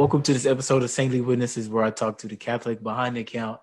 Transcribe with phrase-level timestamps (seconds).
[0.00, 3.20] welcome to this episode of Saintly Witnesses, where I talk to the Catholic behind the
[3.20, 3.60] account.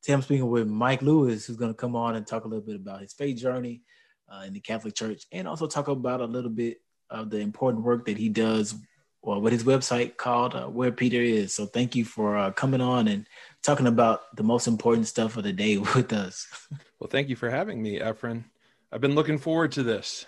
[0.00, 2.64] Today I'm speaking with Mike Lewis, who's going to come on and talk a little
[2.64, 3.82] bit about his faith journey
[4.30, 7.84] uh, in the Catholic Church, and also talk about a little bit of the important
[7.84, 8.74] work that he does,
[9.20, 11.52] well, with his website called uh, Where Peter Is.
[11.52, 13.26] So thank you for uh, coming on and
[13.62, 16.46] talking about the most important stuff of the day with us.
[16.98, 18.44] well, thank you for having me, Efren.
[18.90, 20.24] I've been looking forward to this.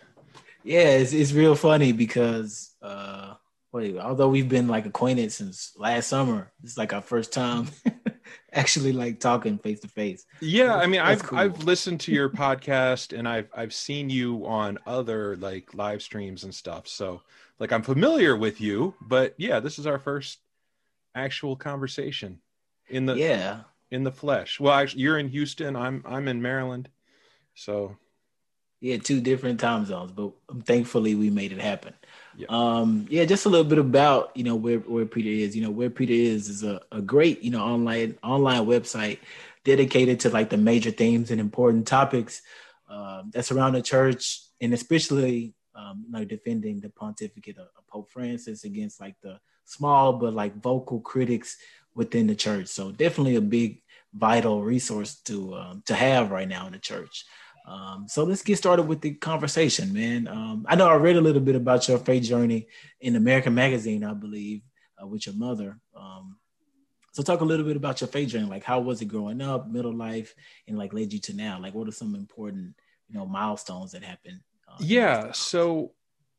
[0.64, 3.36] Yeah, it's, it's real funny because uh,
[3.76, 7.68] wait, although we've been like acquainted since last summer, it's like our first time
[8.52, 10.24] actually like talking face to face.
[10.40, 11.38] Yeah, I mean, That's I've cool.
[11.38, 16.44] I've listened to your podcast and I've I've seen you on other like live streams
[16.44, 16.88] and stuff.
[16.88, 17.22] So
[17.58, 20.38] like I'm familiar with you, but yeah, this is our first
[21.14, 22.40] actual conversation
[22.88, 24.58] in the yeah in the flesh.
[24.58, 25.76] Well, actually, you're in Houston.
[25.76, 26.88] I'm I'm in Maryland.
[27.54, 27.96] So
[28.80, 30.32] yeah, two different time zones, but
[30.64, 31.94] thankfully we made it happen.
[32.36, 32.46] Yeah.
[32.50, 35.56] Um, yeah, just a little bit about you know where where Peter is.
[35.56, 39.18] You know where Peter is is a, a great you know online online website
[39.64, 42.42] dedicated to like the major themes and important topics
[42.88, 47.86] uh, that surround the church, and especially um, you know defending the pontificate of, of
[47.88, 51.56] Pope Francis against like the small but like vocal critics
[51.94, 52.68] within the church.
[52.68, 57.24] So definitely a big vital resource to um, to have right now in the church.
[57.66, 60.28] Um, so let's get started with the conversation, man.
[60.28, 62.68] Um, I know I read a little bit about your faith journey
[63.00, 64.62] in American Magazine, I believe,
[65.02, 65.78] uh, with your mother.
[65.94, 66.36] Um,
[67.12, 68.46] so talk a little bit about your faith journey.
[68.46, 70.34] Like, how was it growing up, middle life,
[70.68, 71.58] and like led you to now?
[71.60, 72.74] Like, what are some important,
[73.08, 74.40] you know, milestones that happened?
[74.68, 75.32] Uh, yeah.
[75.32, 75.92] So,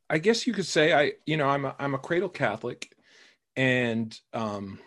[0.09, 2.95] I guess you could say I, you know, I'm a, I'm a cradle Catholic,
[3.58, 4.80] and um,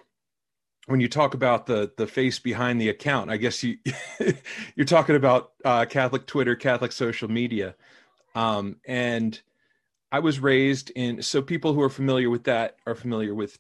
[0.91, 3.79] when you talk about the the face behind the account, I guess you
[4.75, 7.77] you're talking about uh, Catholic Twitter, Catholic social media,
[8.35, 9.41] um, and
[10.11, 11.23] I was raised in.
[11.23, 13.57] So people who are familiar with that are familiar with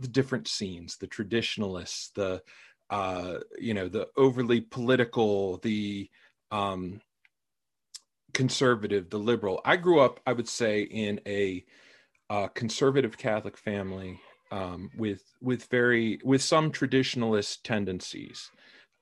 [0.00, 2.42] the different scenes, the traditionalists, the
[2.90, 6.10] uh, you know the overly political, the
[6.50, 7.00] um,
[8.34, 9.60] conservative, the liberal.
[9.64, 11.64] I grew up, I would say, in a
[12.28, 14.18] uh, conservative Catholic family
[14.52, 18.50] um, with with very with some traditionalist tendencies.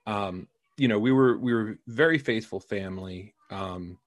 [0.06, 0.46] Um,
[0.78, 3.34] you know, we were we were very faithful family.
[3.50, 3.98] Um,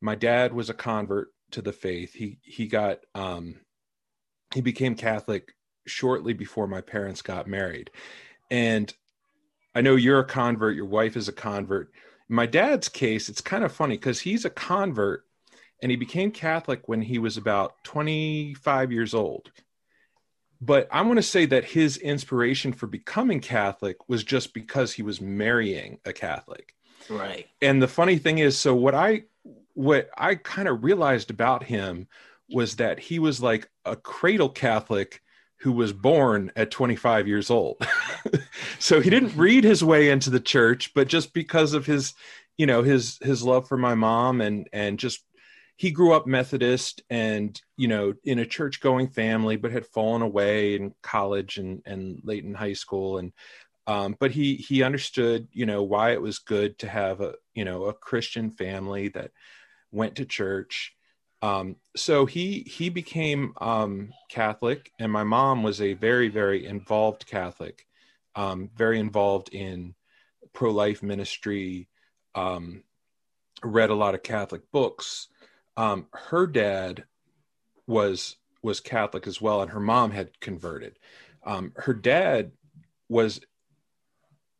[0.00, 2.12] my dad was a convert to the faith.
[2.12, 3.60] He he got um,
[4.52, 5.54] he became Catholic
[5.86, 7.90] shortly before my parents got married,
[8.50, 8.92] and
[9.76, 10.74] I know you're a convert.
[10.74, 11.92] Your wife is a convert.
[12.28, 15.24] In my dad's case, it's kind of funny because he's a convert
[15.80, 19.50] and he became Catholic when he was about 25 years old
[20.64, 25.02] but I want to say that his inspiration for becoming Catholic was just because he
[25.02, 26.76] was marrying a Catholic.
[27.10, 27.48] Right.
[27.60, 29.24] And the funny thing is, so what I
[29.74, 32.06] what I kind of realized about him
[32.48, 35.20] was that he was like a cradle Catholic
[35.56, 37.84] who was born at 25 years old.
[38.78, 42.14] so he didn't read his way into the church, but just because of his,
[42.56, 45.24] you know, his his love for my mom and and just
[45.76, 50.22] he grew up Methodist and you know in a church going family, but had fallen
[50.22, 53.32] away in college and and late in high school and
[53.86, 57.64] um, but he he understood you know why it was good to have a you
[57.64, 59.32] know a Christian family that
[59.90, 60.94] went to church.
[61.42, 67.26] Um, so he he became um, Catholic, and my mom was a very very involved
[67.26, 67.86] Catholic,
[68.36, 69.94] um, very involved in
[70.52, 71.88] pro life ministry.
[72.34, 72.84] Um,
[73.64, 75.28] read a lot of Catholic books
[75.76, 77.04] um, her dad
[77.86, 80.98] was was Catholic as well, and her mom had converted.
[81.44, 82.52] Um, her dad
[83.08, 83.40] was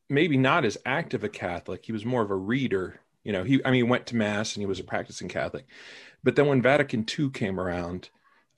[0.09, 1.85] maybe not as active a Catholic.
[1.85, 3.01] He was more of a reader.
[3.25, 5.67] You know, he I mean, he went to mass and he was a practicing Catholic.
[6.25, 8.11] But then when Vatican II came around,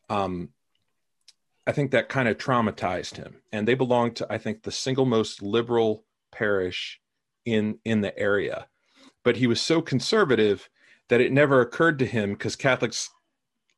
[0.09, 0.51] um,
[1.67, 3.37] I think that kind of traumatized him.
[3.53, 7.01] And they belonged to, I think, the single most liberal parish
[7.45, 8.67] in in the area.
[9.23, 10.69] But he was so conservative
[11.09, 13.11] that it never occurred to him because Catholics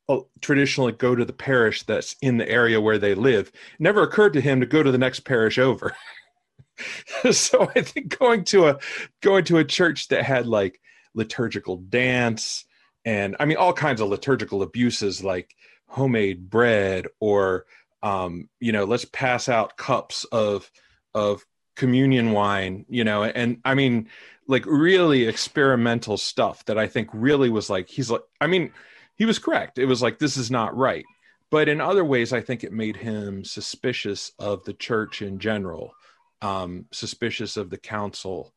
[0.09, 3.49] oh, traditionally go to the parish that's in the area where they live.
[3.49, 5.95] It never occurred to him to go to the next parish over.
[7.31, 8.79] so I think going to a
[9.21, 10.79] going to a church that had like
[11.13, 12.65] liturgical dance
[13.05, 15.55] and I mean all kinds of liturgical abuses like
[15.87, 17.65] homemade bread or
[18.03, 20.69] um, you know let's pass out cups of
[21.15, 21.45] of
[21.75, 24.09] communion wine you know and I mean
[24.47, 28.71] like really experimental stuff that I think really was like he's like I mean
[29.15, 29.77] he was correct.
[29.77, 31.05] It was like this is not right.
[31.49, 35.93] But in other ways, I think it made him suspicious of the church in general,
[36.41, 38.53] um, suspicious of the council,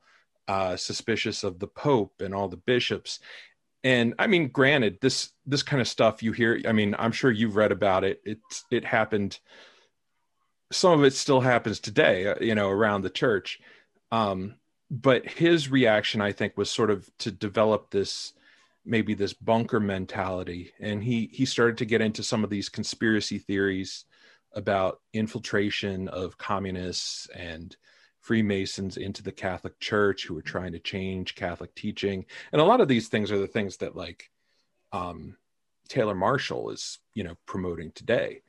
[0.49, 3.21] uh, suspicious of the pope and all the bishops.
[3.85, 6.61] And I mean, granted, this this kind of stuff you hear.
[6.67, 8.21] I mean, I'm sure you've read about it.
[8.25, 8.39] It
[8.71, 9.39] it happened
[10.73, 13.59] some of it still happens today, uh, you know, around the church.
[14.13, 14.57] Um,
[14.91, 18.33] but his reaction, I think, was sort of to develop this
[18.85, 23.39] maybe this bunker mentality, and he he started to get into some of these conspiracy
[23.39, 24.05] theories
[24.53, 27.77] about infiltration of communists and
[28.21, 32.81] Freemasons into the Catholic Church who were trying to change Catholic teaching, and a lot
[32.81, 34.31] of these things are the things that like
[34.93, 35.37] um,
[35.89, 38.43] Taylor Marshall is, you know, promoting today.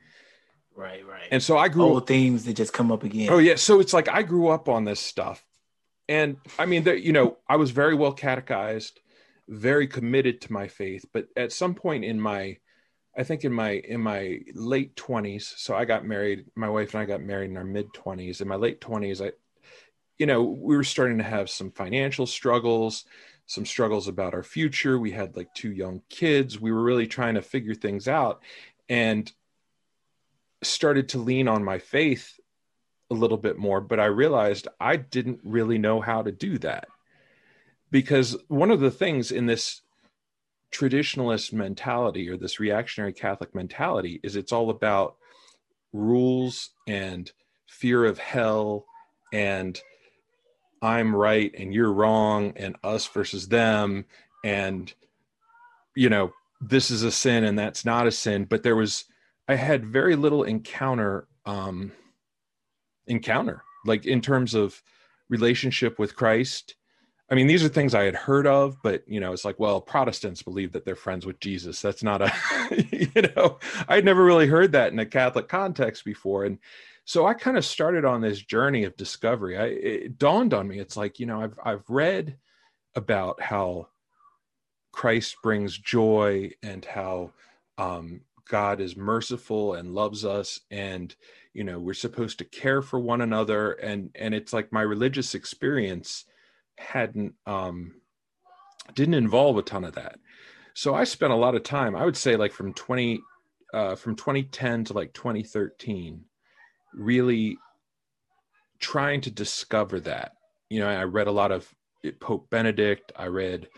[0.74, 1.28] Right, right.
[1.30, 3.28] And so I grew old themes that just come up again.
[3.30, 5.44] Oh yeah, so it's like I grew up on this stuff,
[6.12, 9.00] and I mean, that you know, I was very well catechized,
[9.48, 11.06] very committed to my faith.
[11.10, 12.58] But at some point in my,
[13.16, 16.44] I think in my in my late twenties, so I got married.
[16.54, 18.42] My wife and I got married in our mid twenties.
[18.42, 19.32] In my late twenties, I,
[20.18, 23.06] you know, we were starting to have some financial struggles,
[23.46, 24.98] some struggles about our future.
[24.98, 26.60] We had like two young kids.
[26.60, 28.42] We were really trying to figure things out,
[28.86, 29.32] and
[30.62, 32.38] started to lean on my faith
[33.12, 36.88] a little bit more, but I realized I didn't really know how to do that.
[37.90, 39.82] Because one of the things in this
[40.72, 45.16] traditionalist mentality or this reactionary Catholic mentality is it's all about
[45.92, 47.30] rules and
[47.68, 48.86] fear of hell
[49.32, 49.80] and
[50.80, 54.06] I'm right and you're wrong and us versus them
[54.44, 54.92] and
[55.94, 59.04] you know this is a sin and that's not a sin but there was
[59.48, 61.92] I had very little encounter um,
[63.12, 64.82] encounter like in terms of
[65.28, 66.74] relationship with Christ.
[67.30, 69.80] I mean, these are things I had heard of, but you know, it's like, well,
[69.80, 71.80] Protestants believe that they're friends with Jesus.
[71.80, 72.32] That's not a,
[72.90, 76.58] you know, I'd never really heard that in a Catholic context before, and
[77.04, 79.56] so I kind of started on this journey of discovery.
[79.56, 82.36] I it dawned on me, it's like, you know, I've I've read
[82.94, 83.88] about how
[84.92, 87.32] Christ brings joy and how
[87.78, 88.20] um,
[88.52, 91.16] God is merciful and loves us and
[91.54, 95.34] you know we're supposed to care for one another and and it's like my religious
[95.34, 96.26] experience
[96.76, 97.94] hadn't um
[98.94, 100.18] didn't involve a ton of that.
[100.74, 103.22] So I spent a lot of time, I would say like from 20
[103.72, 106.22] uh from 2010 to like 2013
[106.92, 107.56] really
[108.80, 110.32] trying to discover that.
[110.68, 111.72] You know, I read a lot of
[112.20, 113.68] Pope Benedict, I read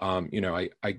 [0.00, 0.98] um you know, I I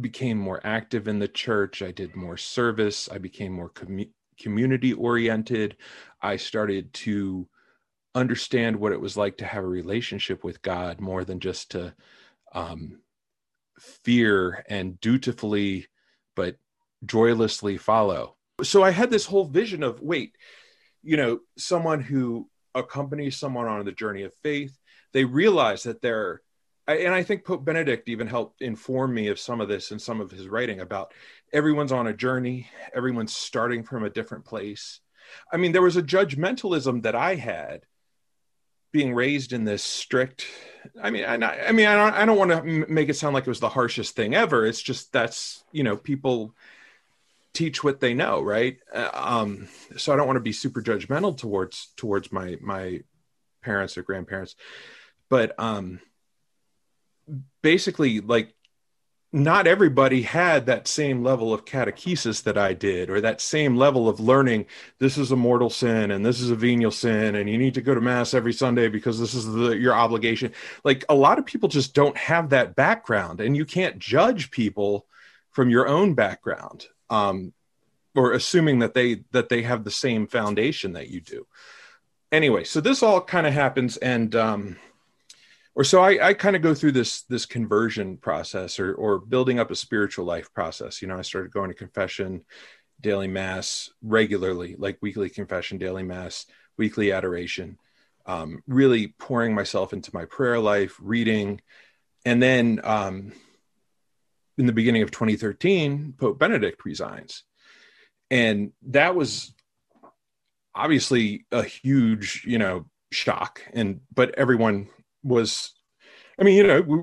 [0.00, 1.82] became more active in the church.
[1.82, 3.08] I did more service.
[3.10, 4.10] I became more commu-
[4.40, 5.76] community oriented.
[6.20, 7.48] I started to
[8.14, 11.94] understand what it was like to have a relationship with God more than just to
[12.52, 13.00] um,
[13.78, 15.86] fear and dutifully,
[16.36, 16.56] but
[17.04, 18.36] joylessly follow.
[18.62, 20.36] So I had this whole vision of wait,
[21.02, 24.76] you know, someone who accompanies someone on the journey of faith,
[25.12, 26.40] they realize that they're
[26.86, 29.98] I, and I think Pope Benedict even helped inform me of some of this in
[29.98, 31.12] some of his writing about
[31.52, 35.00] everyone's on a journey, everyone's starting from a different place.
[35.52, 37.86] I mean, there was a judgmentalism that I had
[38.92, 40.46] being raised in this strict.
[41.02, 43.46] I mean, I, I mean, I don't, I don't want to make it sound like
[43.46, 44.66] it was the harshest thing ever.
[44.66, 46.54] It's just that's you know people
[47.54, 48.76] teach what they know, right?
[48.92, 53.00] Uh, um, so I don't want to be super judgmental towards towards my my
[53.62, 54.54] parents or grandparents,
[55.30, 56.00] but um,
[57.62, 58.54] basically like
[59.34, 64.08] not everybody had that same level of catechesis that I did, or that same level
[64.08, 64.66] of learning.
[65.00, 67.80] This is a mortal sin, and this is a venial sin, and you need to
[67.80, 70.52] go to mass every Sunday because this is the, your obligation.
[70.84, 75.04] Like a lot of people just don't have that background, and you can't judge people
[75.50, 77.52] from your own background, um,
[78.14, 81.44] or assuming that they that they have the same foundation that you do.
[82.30, 84.76] Anyway, so this all kind of happens, and um,
[85.74, 89.58] or so I, I kind of go through this this conversion process or or building
[89.58, 91.02] up a spiritual life process.
[91.02, 92.44] You know, I started going to confession,
[93.00, 97.78] daily mass regularly, like weekly confession, daily mass, weekly adoration.
[98.26, 101.60] Um, really pouring myself into my prayer life, reading,
[102.24, 103.32] and then um,
[104.56, 107.42] in the beginning of 2013, Pope Benedict resigns,
[108.30, 109.52] and that was
[110.74, 113.60] obviously a huge, you know, shock.
[113.74, 114.88] And but everyone
[115.24, 115.72] was,
[116.38, 116.98] I mean, you know, we,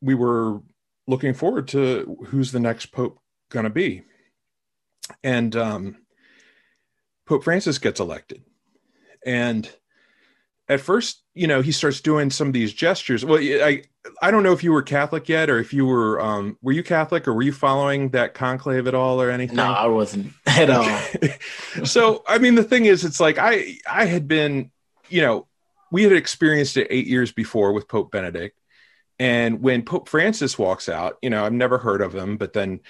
[0.00, 0.60] we were
[1.06, 3.20] looking forward to who's the next pope
[3.50, 4.02] going to be.
[5.22, 5.96] And um,
[7.26, 8.42] Pope Francis gets elected.
[9.24, 9.70] And
[10.68, 13.24] at first, you know, he starts doing some of these gestures.
[13.24, 13.82] Well, I
[14.20, 16.82] I don't know if you were Catholic yet, or if you were um, were you
[16.82, 19.56] Catholic, or were you following that conclave at all, or anything?
[19.56, 21.00] No, I wasn't at all.
[21.84, 24.70] so, I mean, the thing is, it's like I I had been,
[25.08, 25.46] you know,
[25.94, 28.58] we had experienced it eight years before with Pope Benedict.
[29.20, 32.80] And when Pope Francis walks out, you know, I've never heard of him, but then,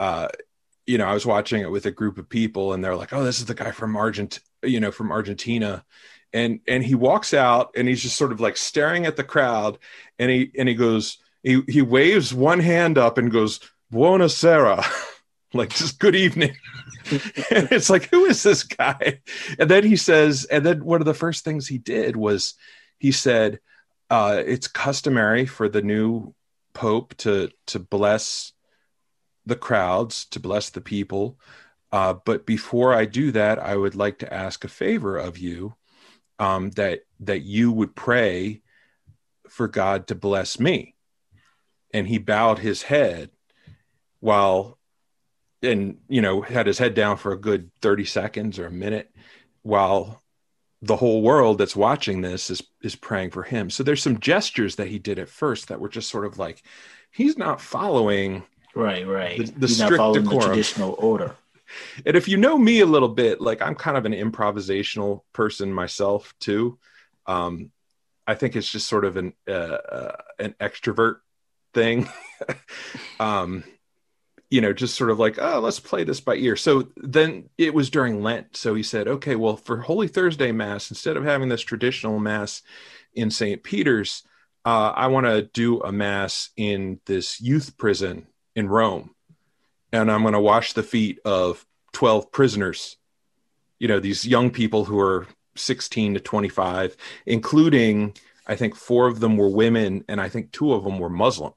[0.00, 0.26] uh,
[0.84, 3.22] you know, I was watching it with a group of people and they're like, oh,
[3.22, 5.84] this is the guy from Argent- you know, from Argentina.
[6.32, 9.78] And and he walks out and he's just sort of like staring at the crowd
[10.18, 14.84] and he and he goes, he he waves one hand up and goes, Buona sera.
[15.54, 16.56] like just good evening.
[17.10, 17.20] and
[17.72, 19.20] it's like, who is this guy?
[19.58, 22.54] And then he says, and then one of the first things he did was
[22.98, 23.60] he said,
[24.10, 26.34] uh, it's customary for the new
[26.72, 28.52] pope to to bless
[29.46, 31.38] the crowds, to bless the people.
[31.90, 35.74] Uh, but before I do that, I would like to ask a favor of you
[36.38, 38.62] um, that that you would pray
[39.48, 40.94] for God to bless me.
[41.92, 43.30] And he bowed his head
[44.20, 44.77] while
[45.62, 49.10] and you know had his head down for a good 30 seconds or a minute
[49.62, 50.22] while
[50.82, 53.70] the whole world that's watching this is is praying for him.
[53.70, 56.62] So there's some gestures that he did at first that were just sort of like
[57.10, 59.38] he's not following right right.
[59.38, 60.24] the, the he's strict decorum.
[60.24, 61.34] the traditional order.
[62.06, 65.72] And if you know me a little bit like i'm kind of an improvisational person
[65.72, 66.78] myself too.
[67.26, 67.72] Um
[68.26, 71.16] i think it's just sort of an uh, uh an extrovert
[71.74, 72.08] thing.
[73.20, 73.64] Um
[74.50, 76.56] you know, just sort of like, oh, let's play this by ear.
[76.56, 78.56] So then it was during Lent.
[78.56, 82.62] So he said, okay, well, for Holy Thursday Mass, instead of having this traditional Mass
[83.14, 83.62] in St.
[83.62, 84.22] Peter's,
[84.64, 89.14] uh, I want to do a Mass in this youth prison in Rome.
[89.92, 92.96] And I'm going to wash the feet of 12 prisoners,
[93.78, 95.26] you know, these young people who are
[95.56, 98.14] 16 to 25, including,
[98.46, 101.52] I think, four of them were women, and I think two of them were Muslim.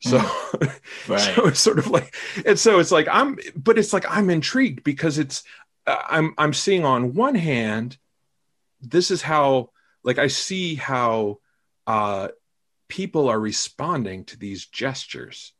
[0.00, 0.80] So, mm.
[1.08, 1.34] right.
[1.34, 2.14] so it's sort of like,
[2.46, 5.42] and so it's like I'm, but it's like I'm intrigued because it's
[5.86, 7.98] uh, I'm I'm seeing on one hand,
[8.80, 9.70] this is how
[10.04, 11.38] like I see how
[11.86, 12.28] uh,
[12.88, 15.52] people are responding to these gestures,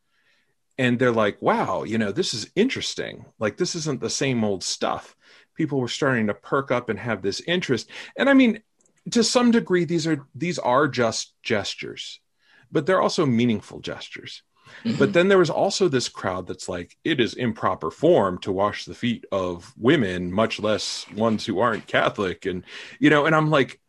[0.79, 3.25] and they're like, wow, you know, this is interesting.
[3.41, 5.17] Like this isn't the same old stuff.
[5.57, 8.63] People were starting to perk up and have this interest, and I mean,
[9.11, 12.21] to some degree, these are these are just gestures
[12.71, 14.43] but they're also meaningful gestures.
[14.85, 14.99] Mm-hmm.
[14.99, 18.85] But then there was also this crowd that's like, it is improper form to wash
[18.85, 22.47] the feet of women, much less ones who aren't Catholic.
[22.47, 22.65] And,
[22.99, 23.81] you know, and I'm like,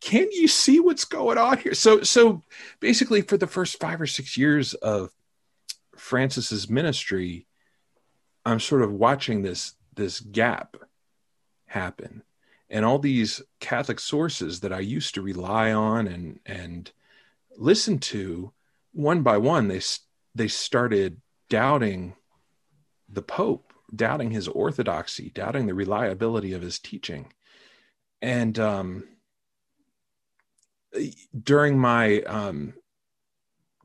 [0.00, 1.74] can you see what's going on here?
[1.74, 2.42] So, so
[2.80, 5.10] basically, for the first five or six years of
[5.96, 7.46] Francis's ministry,
[8.44, 10.76] I'm sort of watching this this gap
[11.66, 12.22] happen,
[12.68, 16.90] and all these Catholic sources that I used to rely on and and
[17.56, 18.52] listen to,
[18.92, 19.80] one by one, they
[20.34, 22.14] they started doubting
[23.08, 27.32] the Pope, doubting his orthodoxy, doubting the reliability of his teaching,
[28.20, 29.08] and um,
[31.42, 32.74] during my um,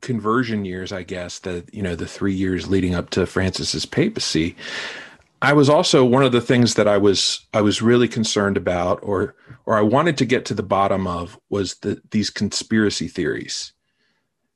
[0.02, 4.56] conversion years, I guess the you know the three years leading up to Francis's papacy,
[5.42, 9.00] I was also one of the things that I was I was really concerned about,
[9.04, 13.74] or or I wanted to get to the bottom of, was the, these conspiracy theories.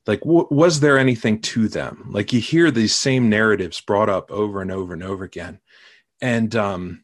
[0.08, 2.08] Like, w- was there anything to them?
[2.10, 5.60] Like, you hear these same narratives brought up over and over and over again,
[6.20, 7.04] and um,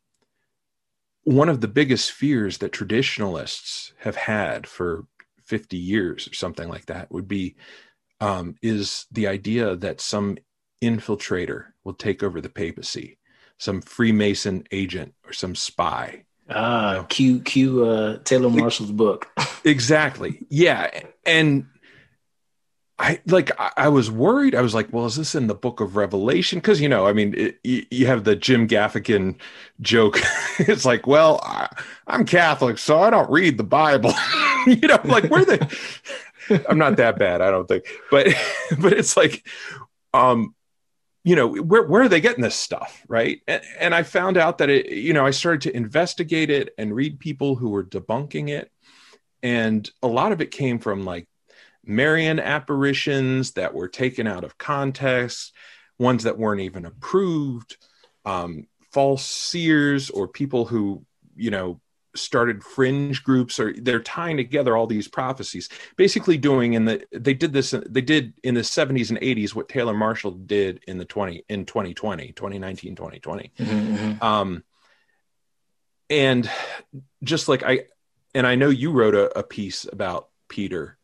[1.23, 5.05] one of the biggest fears that traditionalists have had for
[5.43, 7.55] 50 years or something like that would be
[8.21, 10.37] um, is the idea that some
[10.81, 13.17] infiltrator will take over the papacy
[13.57, 16.23] some Freemason agent or some spy.
[16.49, 17.03] Ah, you know?
[17.05, 19.29] Q Q uh, Taylor Marshall's book.
[19.65, 20.45] exactly.
[20.49, 20.89] Yeah,
[21.25, 21.65] and
[22.99, 24.55] I like I was worried.
[24.55, 26.57] I was like, well, is this in the book of Revelation?
[26.59, 29.35] Because you know, I mean, it, you, you, have the Jim Gaffigan
[29.81, 30.19] joke.
[30.59, 31.69] it's like, well, I,
[32.07, 34.13] am Catholic, so I don't read the Bible.
[34.67, 35.77] you know, like where the
[36.67, 37.85] I'm not that bad, I don't think.
[38.09, 38.27] But
[38.79, 39.45] but it's like,
[40.13, 40.55] um,
[41.27, 43.41] you know where, where are they getting this stuff right?
[43.49, 46.95] And, and, i found out that it you know i started to investigate it and
[46.95, 48.71] read people who were debunking it.
[49.43, 51.27] And a lot of it came from like
[51.83, 55.53] marian apparitions that were taken out of context
[55.99, 57.75] ones that weren't even approved
[58.23, 61.05] um, false seers or people who
[61.35, 61.81] you know
[62.17, 67.33] started fringe groups or they're tying together all these prophecies basically doing in the they
[67.33, 71.05] did this they did in the 70s and 80s what taylor marshall did in the
[71.05, 74.23] 20 in 2020 2019 2020 mm-hmm, mm-hmm.
[74.23, 74.63] um
[76.09, 76.49] and
[77.23, 77.85] just like i
[78.33, 80.97] and i know you wrote a, a piece about peter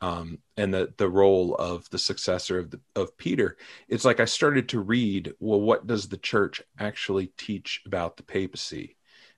[0.00, 3.56] um and the the role of the successor of the, of peter.
[3.88, 8.22] It's like i started to read well what does the church actually teach about the
[8.22, 8.96] papacy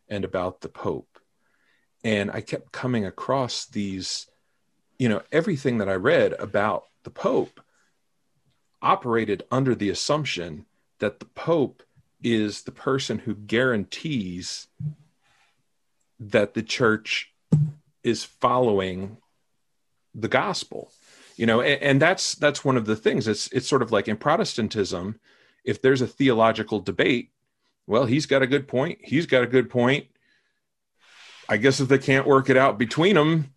[0.09, 1.19] and about the Pope.
[2.05, 4.27] And I kept coming across these,
[4.99, 7.61] you know, everything that I read about the Pope
[8.81, 10.67] operated under the assumption
[11.00, 11.83] that the Pope
[12.23, 14.67] is the person who guarantees
[16.21, 17.33] that the church
[18.03, 19.19] is following
[20.15, 20.91] the gospel
[21.37, 24.09] you know and, and, that's that's one of the things it's it's sort of like
[24.09, 25.19] in protestantism
[25.65, 27.31] if there's a theological debate
[27.88, 28.99] well he's got a good point.
[29.02, 30.07] He's got a good point.
[31.49, 33.52] I guess if they can't work it out between them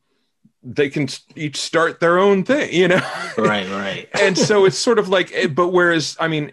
[0.63, 3.01] they can each start their own thing you know?
[3.38, 4.09] Right right.
[4.19, 6.51] And so it's sort of like eh, but whereas i mean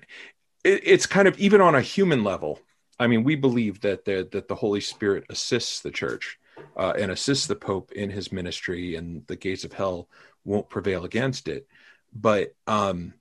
[0.65, 2.61] it, it's kind of even on a human level
[2.99, 6.39] i mean we believe that the that the holy spirit assists the church
[6.77, 10.09] uh, and assists the pope in his ministry and the gates of hell
[10.45, 11.67] won't prevail against it.
[12.15, 13.15] But um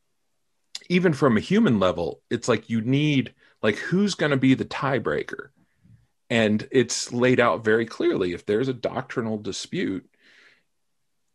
[0.90, 4.66] even from a human level it's like you need like who's going to be the
[4.66, 5.50] tiebreaker?
[6.30, 10.10] And it's laid out very clearly if there's a doctrinal dispute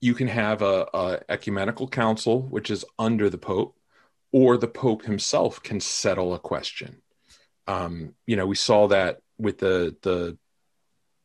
[0.00, 3.78] you can have a, a, ecumenical council which is under the pope
[4.32, 7.00] or the pope himself can settle a question.
[7.68, 10.36] Um, you know we saw that with the the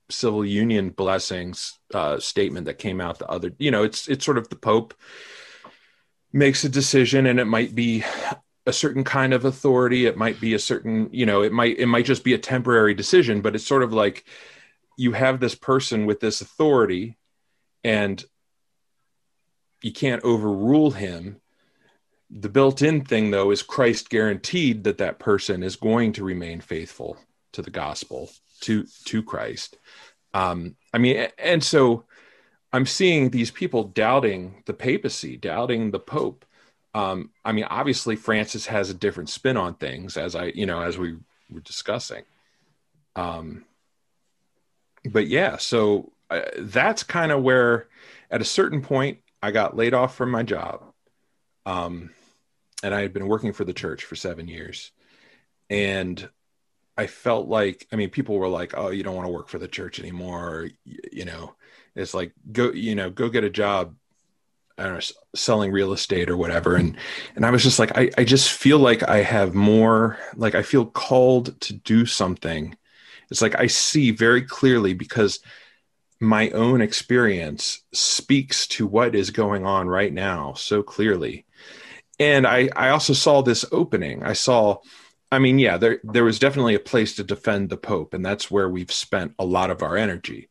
[0.10, 4.38] civil union blessings uh, statement that came out the other you know it's it's sort
[4.38, 4.94] of the pope
[6.32, 8.04] makes a decision and it might be
[8.68, 11.88] a certain kind of authority it might be a certain you know it might it
[11.88, 14.26] might just be a temporary decision but it's sort of like
[14.98, 17.18] you have this person with this authority
[17.84, 18.26] and
[19.82, 21.38] you can't overrule him.
[22.30, 27.18] The built-in thing though is Christ guaranteed that that person is going to remain faithful
[27.54, 28.30] to the gospel,
[28.62, 29.78] to to Christ.
[30.34, 32.04] Um, I mean, and so
[32.74, 36.44] I'm seeing these people doubting the papacy, doubting the Pope.
[36.98, 40.82] Um, I mean, obviously Francis has a different spin on things, as I, you know,
[40.82, 41.18] as we
[41.52, 42.24] were discussing.
[43.16, 43.66] Um,
[45.06, 47.88] but yeah, so uh, that's kind of where,
[48.32, 50.82] at a certain point, I got laid off from my job.
[51.68, 52.10] Um,
[52.82, 54.92] and I had been working for the church for seven years.
[55.70, 56.28] And
[56.98, 59.60] I felt like, I mean, people were like, oh, you don't want to work for
[59.60, 60.50] the church anymore.
[60.50, 60.70] Or,
[61.12, 61.54] you know,
[61.96, 63.94] it's like, go, you know, go get a job,
[64.78, 66.76] I don't know, selling real estate or whatever.
[66.76, 66.98] And,
[67.36, 70.62] and I was just like, I, I just feel like I have more, like I
[70.62, 72.76] feel called to do something.
[73.32, 75.40] It's like I see very clearly because
[76.20, 81.46] my own experience speaks to what is going on right now so clearly.
[82.20, 84.24] And I, I also saw this opening.
[84.24, 84.78] I saw,
[85.32, 88.50] I mean, yeah, there, there was definitely a place to defend the Pope, and that's
[88.50, 90.50] where we've spent a lot of our energy.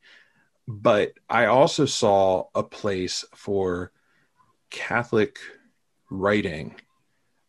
[0.68, 3.90] But I also saw a place for
[4.76, 5.38] Catholic
[6.10, 6.74] writing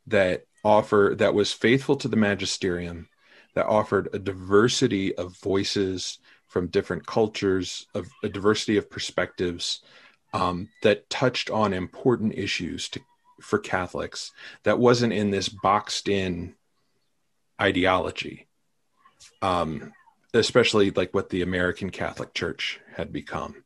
[0.07, 3.09] that offer that was faithful to the magisterium,
[3.53, 9.81] that offered a diversity of voices from different cultures, of a diversity of perspectives
[10.33, 13.01] um, that touched on important issues to,
[13.41, 14.31] for Catholics
[14.63, 16.55] that wasn't in this boxed in
[17.61, 18.47] ideology,
[19.41, 19.91] um,
[20.33, 23.65] especially like what the American Catholic Church had become.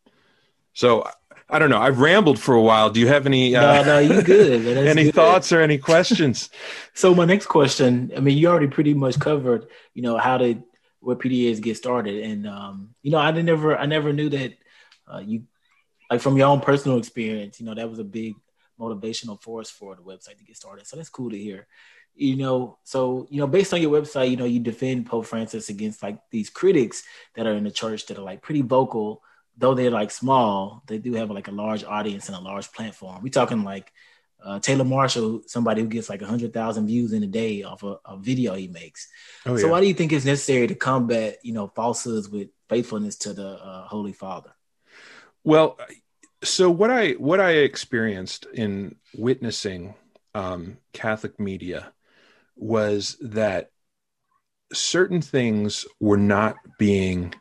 [0.74, 1.06] So
[1.52, 1.82] I don't know.
[1.82, 2.90] I've rambled for a while.
[2.90, 3.56] Do you have any?
[3.56, 4.66] Uh, no, no, you good.
[4.88, 5.16] any good.
[5.16, 6.50] thoughts or any questions?
[6.94, 8.12] so my next question.
[8.16, 9.68] I mean, you already pretty much covered.
[9.94, 10.64] You know how did
[11.02, 12.24] where Peter Is get started.
[12.24, 14.54] And um, you know, I didn't never I never knew that
[15.12, 15.44] uh, you
[16.10, 18.36] like from your own personal experience, you know, that was a big
[18.80, 20.88] motivational force for the website to get started.
[20.88, 21.68] So that's cool to hear.
[22.14, 25.70] You know, so you know, based on your website, you know, you defend Pope Francis
[25.70, 27.04] against like these critics
[27.36, 29.24] that are in the church that are like pretty vocal,
[29.62, 33.22] though they're like small, they do have like a large audience and a large platform.
[33.24, 33.92] We're talking like
[34.44, 37.98] uh, Taylor Marshall, somebody who gets like hundred thousand views in a day off a,
[38.06, 39.08] a video he makes.
[39.46, 39.72] Oh, so yeah.
[39.72, 43.48] why do you think it's necessary to combat, you know, falsehoods with faithfulness to the
[43.48, 44.52] uh, Holy Father?
[45.44, 45.78] Well,
[46.44, 49.94] so what I what I experienced in witnessing
[50.34, 51.94] um, Catholic media
[52.56, 53.70] was that
[54.74, 57.34] certain things were not being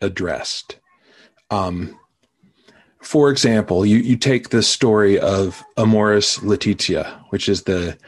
[0.00, 0.78] addressed.
[1.50, 1.98] Um,
[3.04, 7.98] for example, you, you take the story of Amoris Laetitia, which is the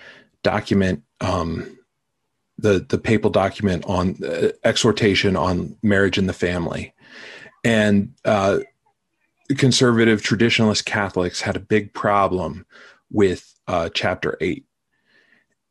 [0.42, 1.79] document, um,
[2.57, 6.94] the, the papal document on uh, exhortation on marriage and the family.
[7.62, 8.61] And uh,
[9.59, 12.64] conservative traditionalist Catholics had a big problem
[13.11, 14.64] with uh, chapter eight.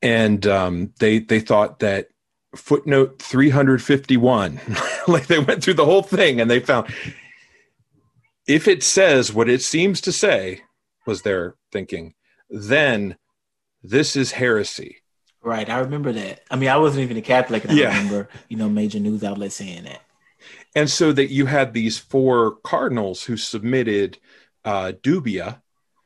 [0.04, 2.10] And um, they, they thought that
[2.56, 4.60] footnote 351,
[5.08, 6.94] like they went through the whole thing and they found
[8.48, 10.62] if it says what it seems to say,
[11.06, 12.14] was their thinking,
[12.50, 13.18] then
[13.84, 14.98] this is heresy.
[15.42, 15.70] Right.
[15.70, 16.42] I remember that.
[16.50, 17.90] I mean, I wasn't even a Catholic, and yeah.
[17.90, 20.02] I remember, you know, major news outlets saying that.
[20.76, 24.18] And so that you had these four cardinals who submitted
[24.64, 25.62] uh, dubia,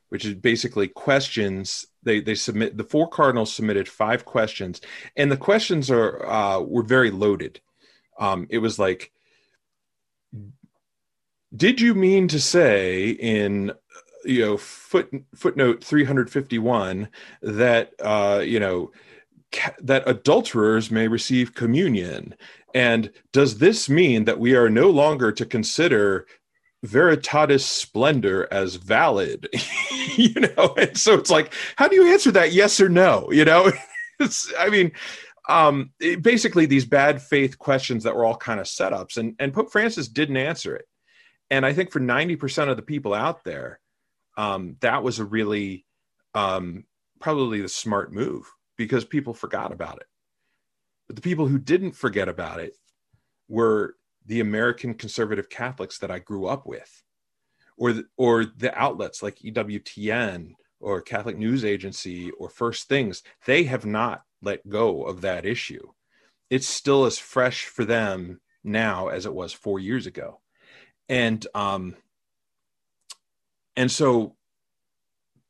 [0.09, 1.87] which is basically questions.
[2.03, 4.81] They they submit the four cardinals submitted five questions,
[5.15, 7.61] and the questions are uh, were very loaded.
[8.19, 9.11] Um, it was like
[11.55, 13.71] did you mean to say in
[14.25, 17.09] you know foot footnote 351
[17.41, 18.91] that uh you know
[19.51, 22.35] ca- that adulterers may receive communion?
[22.75, 26.27] And does this mean that we are no longer to consider
[26.85, 29.47] veritatis splendor as valid?
[30.17, 33.31] You know and so it's like how do you answer that yes or no?
[33.31, 33.71] You know
[34.19, 34.91] it's i mean
[35.47, 39.53] um it, basically these bad faith questions that were all kind of setups and and
[39.53, 40.88] pope francis didn't answer it
[41.49, 43.79] and i think for 90% of the people out there
[44.37, 45.85] um that was a really
[46.33, 46.85] um
[47.19, 50.07] probably the smart move because people forgot about it
[51.09, 52.75] but the people who didn't forget about it
[53.49, 53.95] were
[54.27, 57.03] the American conservative Catholics that I grew up with,
[57.77, 63.23] or the, or the outlets like EWTN or Catholic News Agency or First Things.
[63.47, 65.91] They have not let go of that issue.
[66.51, 70.41] It's still as fresh for them now as it was four years ago,
[71.09, 71.95] and um,
[73.75, 74.35] and so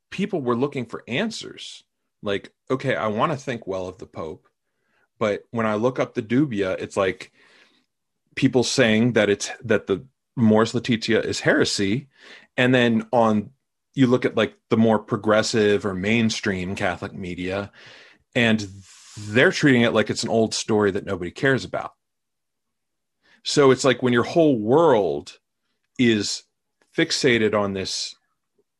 [0.09, 1.83] people were looking for answers.
[2.21, 4.47] Like, okay, I want to think well of the Pope,
[5.19, 7.31] but when I look up the dubia, it's like
[8.35, 10.05] people saying that it's that the
[10.37, 12.07] Amoris Laetitia is heresy,
[12.57, 13.51] and then on
[13.95, 17.71] you look at like the more progressive or mainstream Catholic media,
[18.35, 18.67] and
[19.17, 21.93] they're treating it like it's an old story that nobody cares about.
[23.43, 25.38] So it's like when your whole world
[25.99, 26.43] is
[26.97, 28.15] fixated on this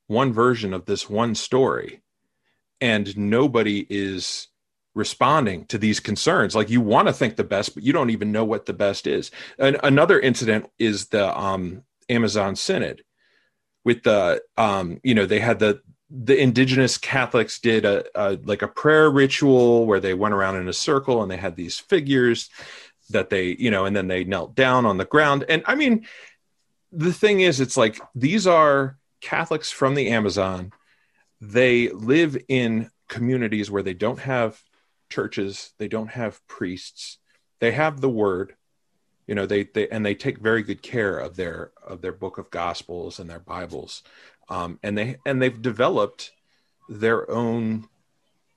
[0.07, 2.01] one version of this one story,
[2.81, 4.47] and nobody is
[4.95, 6.55] responding to these concerns.
[6.55, 9.07] Like you want to think the best but you don't even know what the best
[9.07, 9.31] is.
[9.57, 13.03] And another incident is the um, amazon synod
[13.85, 18.63] with the um, you know they had the the indigenous catholics did a, a like
[18.63, 22.49] a prayer ritual where they went around in a circle and they had these figures
[23.11, 25.45] that they you know and then they knelt down on the ground.
[25.47, 26.07] And i mean
[26.91, 30.71] the thing is it's like these are catholics from the amazon.
[31.41, 34.61] They live in communities where they don't have
[35.09, 37.17] churches they don't have priests
[37.59, 38.55] they have the word
[39.29, 42.39] you know they, they and they take very good care of their of their book
[42.39, 44.01] of gospels and their bibles.
[44.49, 46.31] Um, and they and they've developed
[46.89, 47.87] their own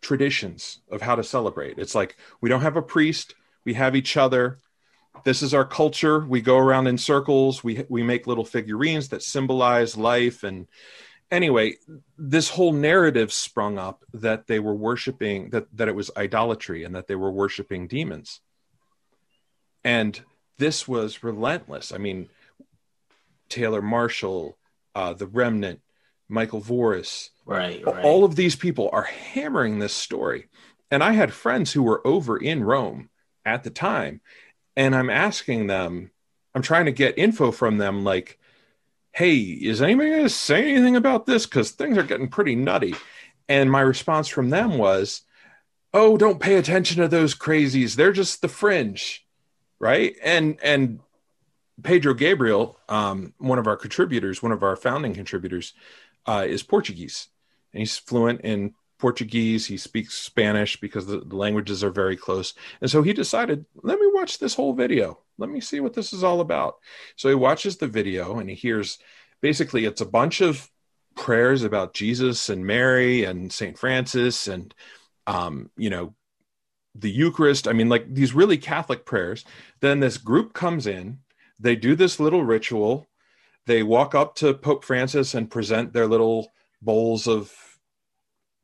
[0.00, 1.78] traditions of how to celebrate.
[1.78, 3.34] It's like we don't have a priest
[3.66, 4.60] we have each other
[5.24, 9.22] this is our culture we go around in circles we we make little figurines that
[9.22, 10.66] symbolize life and
[11.32, 11.76] anyway,
[12.16, 16.94] this whole narrative sprung up that they were worshiping that that it was idolatry and
[16.94, 18.40] that they were worshiping demons.
[19.82, 20.20] And
[20.58, 21.90] this was relentless.
[21.90, 22.28] I mean,
[23.48, 24.56] Taylor Marshall,
[24.94, 25.80] uh, the Remnant,
[26.28, 30.48] Michael Voris, right, right, all of these people are hammering this story.
[30.90, 33.08] And I had friends who were over in Rome
[33.44, 34.20] at the time,
[34.76, 36.10] and I'm asking them,
[36.54, 38.38] I'm trying to get info from them, like,
[39.12, 41.46] hey, is anybody going to say anything about this?
[41.46, 42.94] Because things are getting pretty nutty.
[43.48, 45.22] And my response from them was,
[45.92, 47.96] oh, don't pay attention to those crazies.
[47.96, 49.26] They're just the fringe.
[49.78, 50.14] Right.
[50.22, 51.00] And, and,
[51.82, 55.72] Pedro Gabriel, um, one of our contributors, one of our founding contributors,
[56.26, 57.28] uh, is Portuguese.
[57.72, 59.66] And he's fluent in Portuguese.
[59.66, 62.54] He speaks Spanish because the, the, languages are very close.
[62.80, 65.18] And so he decided, let me watch this whole video.
[65.38, 66.76] Let me see what this is all about.
[67.16, 69.00] So he watches the video and he hears
[69.40, 70.70] basically it's a bunch of
[71.16, 73.76] prayers about Jesus and Mary and St.
[73.76, 74.72] Francis and,
[75.26, 76.14] um, you know,
[76.94, 77.66] the Eucharist.
[77.66, 79.44] I mean, like these really Catholic prayers.
[79.80, 81.18] Then this group comes in,
[81.58, 83.08] they do this little ritual.
[83.66, 87.52] They walk up to Pope Francis and present their little bowls of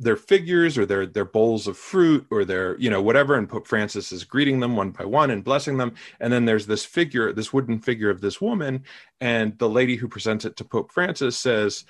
[0.01, 3.67] their figures or their their bowls of fruit or their you know whatever and pope
[3.67, 5.95] francis is greeting them one by one and blessing them.
[6.21, 8.85] And then there's this figure this wooden figure of this woman
[9.21, 11.85] and the lady who presents it to pope francis says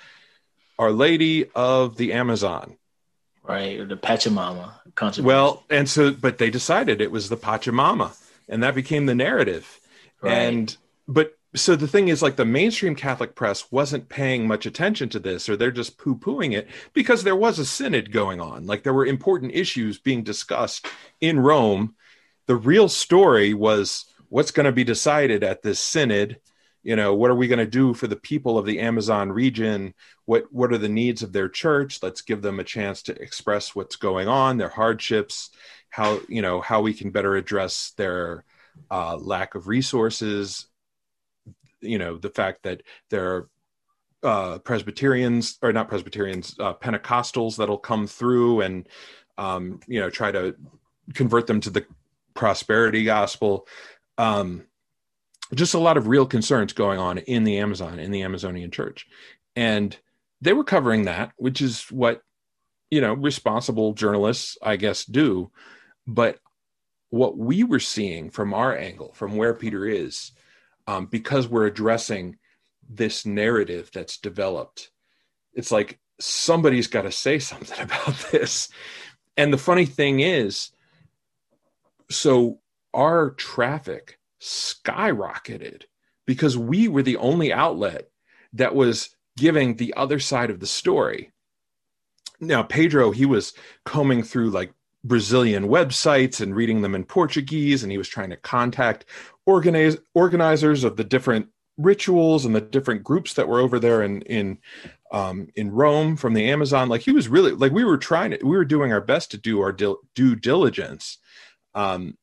[0.77, 2.77] our lady of the amazon.
[3.43, 4.73] Right or the pachamama
[5.23, 8.15] well and so but they decided it was the pachamama
[8.47, 9.79] and that became the narrative.
[10.21, 10.33] Right.
[10.33, 15.09] and but so the thing is like the mainstream catholic press wasn't paying much attention
[15.09, 18.65] to this or they're just poo-pooing it because there was a synod going on.
[18.65, 20.87] Like there were important issues being discussed
[21.19, 21.95] in rome.
[22.45, 26.39] The real story was what's going to be decided at this synod.
[26.83, 29.93] You know what are we going to do for the people of the amazon region?
[30.25, 31.99] What what are the needs of their church?
[32.01, 35.49] Let's give them a chance to express what's going on their hardships
[35.89, 38.45] how you know how we can better address their
[38.91, 40.67] uh, lack of resources
[41.81, 43.49] you know the fact that there are
[44.21, 48.87] uh, Presbyterians or not Presbyterians, uh, Pentecostals that'll come through and
[49.37, 50.55] um, you know try to
[51.13, 51.85] convert them to the
[52.33, 53.67] prosperity gospel.
[54.17, 54.65] Um,
[55.53, 59.07] just a lot of real concerns going on in the Amazon, in the Amazonian church.
[59.55, 59.97] And
[60.41, 62.21] they were covering that, which is what,
[62.91, 65.51] you know, responsible journalists, I guess, do.
[66.05, 66.39] But
[67.09, 70.31] what we were seeing from our angle, from where Peter is,
[70.89, 72.37] um, because we're addressing
[72.89, 74.89] this narrative that's developed,
[75.53, 78.69] it's like somebody's got to say something about this.
[79.37, 80.71] And the funny thing is,
[82.09, 82.59] so
[82.91, 85.83] our traffic skyrocketed
[86.25, 88.09] because we were the only outlet
[88.53, 91.31] that was giving the other side of the story.
[92.39, 93.53] Now, Pedro, he was
[93.85, 98.37] combing through like Brazilian websites and reading them in Portuguese, and he was trying to
[98.37, 99.05] contact
[99.45, 104.21] organize, organizers of the different rituals and the different groups that were over there in
[104.23, 104.57] in
[105.11, 106.89] um, in Rome from the Amazon.
[106.89, 109.37] Like he was really like we were trying to we were doing our best to
[109.37, 111.17] do our dil- due diligence.
[111.73, 112.17] Um,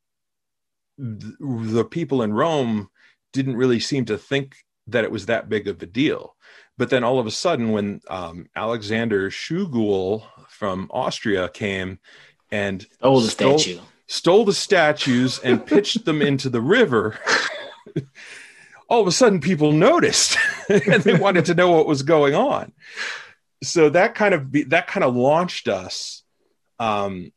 [0.99, 2.89] the people in Rome
[3.33, 6.37] didn't really seem to think that it was that big of a deal.
[6.79, 11.99] But then all of a sudden, when um, Alexander Tschugguel from Austria came
[12.51, 17.19] and stole the stole, statue, stole the statues and pitched them into the river,
[18.89, 20.37] all of a sudden people noticed
[20.69, 22.73] and they wanted to know what was going on.
[23.63, 26.23] So that kind of be, that kind of launched us.
[26.79, 27.33] Um,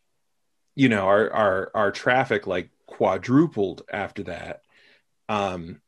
[0.76, 4.62] you know, our our our traffic like quadrupled after that.
[5.28, 5.82] Um,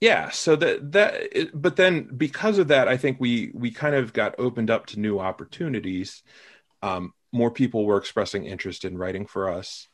[0.00, 4.12] yeah, so that that, but then because of that, I think we we kind of
[4.12, 6.22] got opened up to new opportunities.
[6.82, 9.88] Um, more people were expressing interest in writing for us.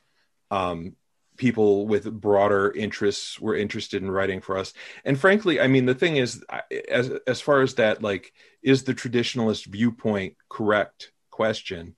[0.51, 0.97] Um,
[1.37, 4.73] people with broader interests were interested in writing for us
[5.05, 6.45] and frankly i mean the thing is
[6.91, 11.95] as as far as that like is the traditionalist viewpoint correct question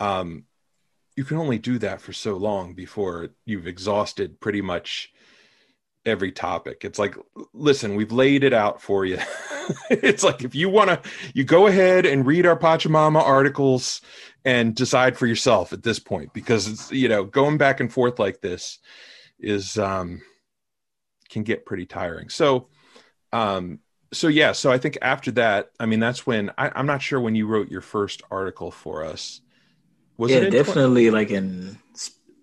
[0.00, 0.44] um
[1.16, 5.12] you can only do that for so long before you've exhausted pretty much
[6.06, 6.84] every topic.
[6.84, 7.16] It's like,
[7.52, 9.18] listen, we've laid it out for you.
[9.90, 14.00] it's like if you want to, you go ahead and read our Pachamama articles
[14.44, 18.18] and decide for yourself at this point because it's you know going back and forth
[18.18, 18.78] like this
[19.38, 20.20] is um
[21.30, 22.28] can get pretty tiring.
[22.28, 22.68] So
[23.32, 23.80] um
[24.12, 27.20] so yeah, so I think after that, I mean that's when I, I'm not sure
[27.20, 29.40] when you wrote your first article for us.
[30.16, 31.78] Was yeah, it definitely 20- like in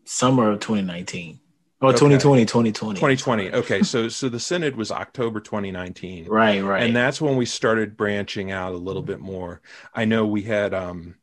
[0.04, 1.40] summer of 2019.
[1.82, 1.98] Oh, okay.
[1.98, 2.96] 2020, 2020.
[2.96, 3.52] 2020.
[3.52, 3.84] Okay.
[3.84, 6.28] So so the synod was October 2019.
[6.28, 6.84] Right, right.
[6.84, 9.62] And that's when we started branching out a little bit more.
[9.94, 11.16] I know we had um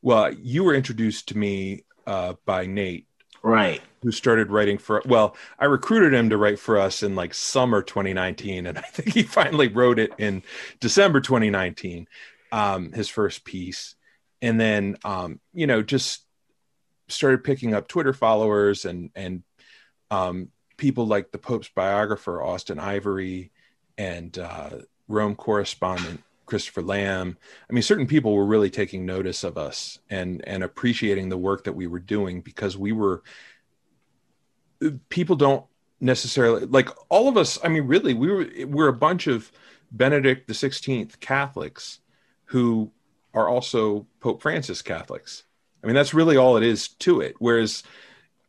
[0.00, 3.06] well, you were introduced to me uh by Nate.
[3.42, 3.82] Right.
[4.02, 7.82] Who started writing for well, I recruited him to write for us in like summer
[7.82, 10.42] 2019 and I think he finally wrote it in
[10.80, 12.08] December 2019.
[12.52, 13.96] Um his first piece
[14.42, 16.26] and then um, you know just
[17.08, 19.42] started picking up Twitter followers and and
[20.10, 23.50] um, people like the Pope's biographer Austen Ivereigh
[23.98, 24.70] and uh,
[25.08, 27.38] Rome correspondent Christopher Lamb.
[27.68, 31.64] I mean, certain people were really taking notice of us and and appreciating the work
[31.64, 33.22] that we were doing because we were
[35.08, 35.64] people don't
[36.00, 37.58] necessarily like all of us.
[37.62, 39.50] I mean, really, we were we're a bunch of
[39.90, 42.00] Benedict the Sixteenth Catholics
[42.46, 42.90] who
[43.34, 45.44] are also Pope Francis Catholics.
[45.82, 47.36] I mean, that's really all it is to it.
[47.38, 47.82] Whereas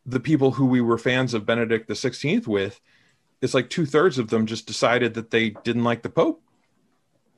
[0.05, 2.79] the people who we were fans of Benedict the Sixteenth with,
[3.41, 6.41] it's like two thirds of them just decided that they didn't like the Pope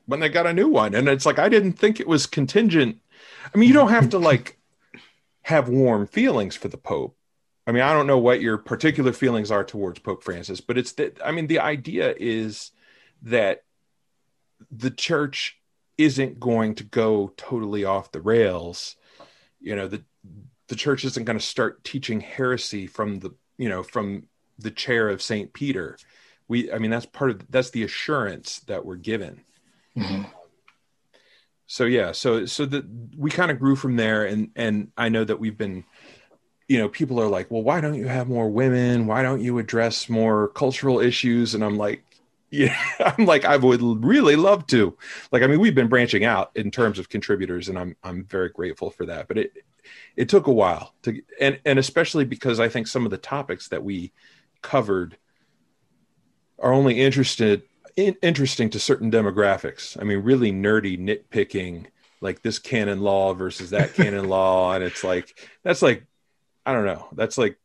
[0.06, 2.98] when they got a new one, and it's like I didn't think it was contingent.
[3.54, 4.58] I mean, you don't have to like
[5.42, 7.16] have warm feelings for the Pope.
[7.66, 10.92] I mean, I don't know what your particular feelings are towards Pope Francis, but it's
[10.92, 12.70] that I mean, the idea is
[13.22, 13.64] that
[14.70, 15.60] the church
[15.98, 18.96] isn't going to go totally off the rails
[19.60, 20.02] you know the
[20.68, 25.08] the church isn't going to start teaching heresy from the you know from the chair
[25.08, 25.96] of saint peter.
[26.48, 29.42] We i mean that's part of that's the assurance that we're given.
[29.96, 30.24] Mm-hmm.
[31.66, 32.84] so yeah so so that
[33.16, 35.84] we kind of grew from there and and i know that we've been
[36.68, 39.06] you know people are like well why don't you have more women?
[39.06, 41.54] Why don't you address more cultural issues?
[41.54, 42.04] And i'm like
[42.56, 42.76] yeah
[43.18, 44.96] i'm like i would really love to.
[45.32, 48.48] Like i mean we've been branching out in terms of contributors and i'm i'm very
[48.48, 49.52] grateful for that but it
[50.16, 53.68] it took a while to and and especially because i think some of the topics
[53.68, 54.12] that we
[54.62, 55.16] covered
[56.58, 57.62] are only interested
[57.96, 60.00] in, interesting to certain demographics.
[60.00, 61.86] I mean really nerdy nitpicking
[62.20, 66.04] like this canon law versus that canon law and it's like that's like
[66.64, 67.08] i don't know.
[67.12, 67.58] That's like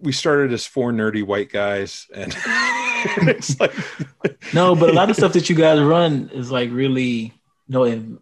[0.00, 2.36] we started as four nerdy white guys and
[3.28, 3.74] it's like
[4.54, 7.32] no, but a lot of stuff that you guys run is like really, you
[7.68, 8.18] know, in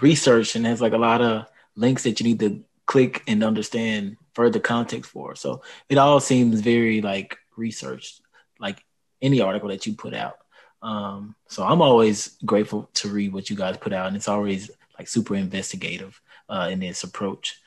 [0.00, 4.16] research and has like a lot of links that you need to click and understand
[4.34, 5.34] further context for.
[5.34, 8.20] So it all seems very like researched,
[8.58, 8.84] like
[9.20, 10.38] any article that you put out.
[10.82, 14.70] Um, so I'm always grateful to read what you guys put out, and it's always
[14.98, 17.60] like super investigative uh, in its approach.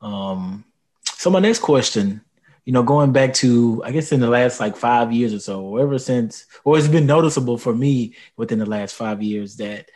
[0.00, 0.64] Um,
[1.04, 2.20] so my next question,
[2.66, 5.62] you know, going back to I guess in the last like five years or so,
[5.62, 9.88] or ever since, or it's been noticeable for me within the last five years that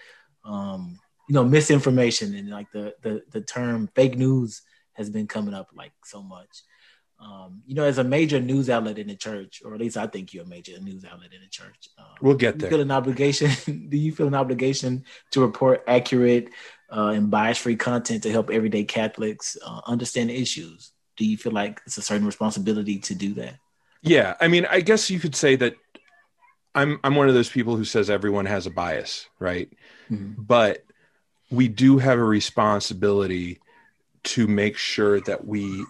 [0.45, 5.53] um, you know misinformation and like the the the term fake news has been coming
[5.53, 6.63] up like so much.
[7.19, 10.07] Um, you know, as a major news outlet in the church, or at least I
[10.07, 11.89] think you're a major news outlet in the church.
[11.99, 12.71] Um, we'll get there.
[12.71, 13.51] feel an obligation?
[13.91, 16.49] do you feel an obligation to report accurate
[16.91, 20.93] uh, and bias-free content to help everyday Catholics uh, understand issues?
[21.21, 23.57] Do you feel like it's a certain responsibility to do that?
[24.01, 25.77] Yeah, I mean, I guess you could say that
[26.75, 29.71] I'm I'm one of those people who says everyone has a bias, right?
[30.11, 30.41] Mm-hmm.
[30.41, 30.83] But
[31.51, 33.61] we do have a responsibility
[34.23, 35.85] to make sure that we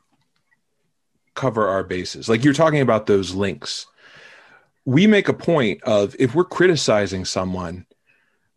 [1.35, 2.29] cover our bases.
[2.29, 3.87] Like you're talking about those links.
[4.85, 7.87] We make a point of if we're criticizing someone,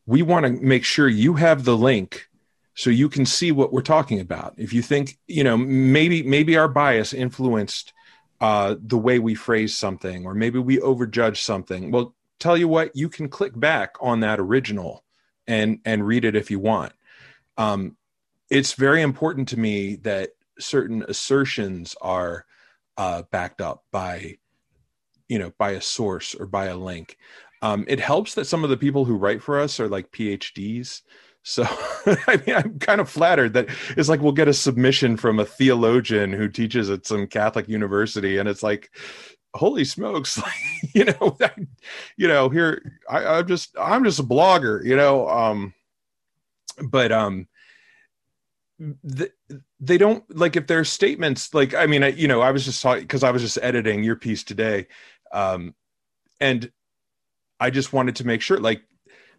[0.07, 2.29] we want to make sure you have the link
[2.75, 4.53] so you can see what we're talking about.
[4.57, 7.93] If you think, you know, maybe maybe our bias influenced
[8.41, 11.91] uh, the way we phrase something, or maybe we overjudge something.
[11.91, 15.03] Well, tell you what, you can click back on that original
[15.47, 16.93] and and read it if you want.
[17.57, 17.95] Um,
[18.49, 22.45] it's very important to me that certain assertions are
[22.97, 24.37] uh, backed up by
[25.27, 27.17] you know by a source or by a link
[27.61, 31.01] um, it helps that some of the people who write for us are like phds
[31.43, 31.63] so
[32.27, 35.45] i mean i'm kind of flattered that it's like we'll get a submission from a
[35.45, 38.89] theologian who teaches at some catholic university and it's like
[39.53, 40.41] holy smokes
[40.93, 41.37] you know
[42.17, 45.73] you know here I, i'm just i'm just a blogger you know um
[46.89, 47.47] but um
[48.79, 49.31] the,
[49.79, 52.81] they don't like if there's statements like i mean I, you know i was just
[52.81, 54.87] talking because i was just editing your piece today
[55.31, 55.75] um
[56.41, 56.71] and
[57.59, 58.81] i just wanted to make sure like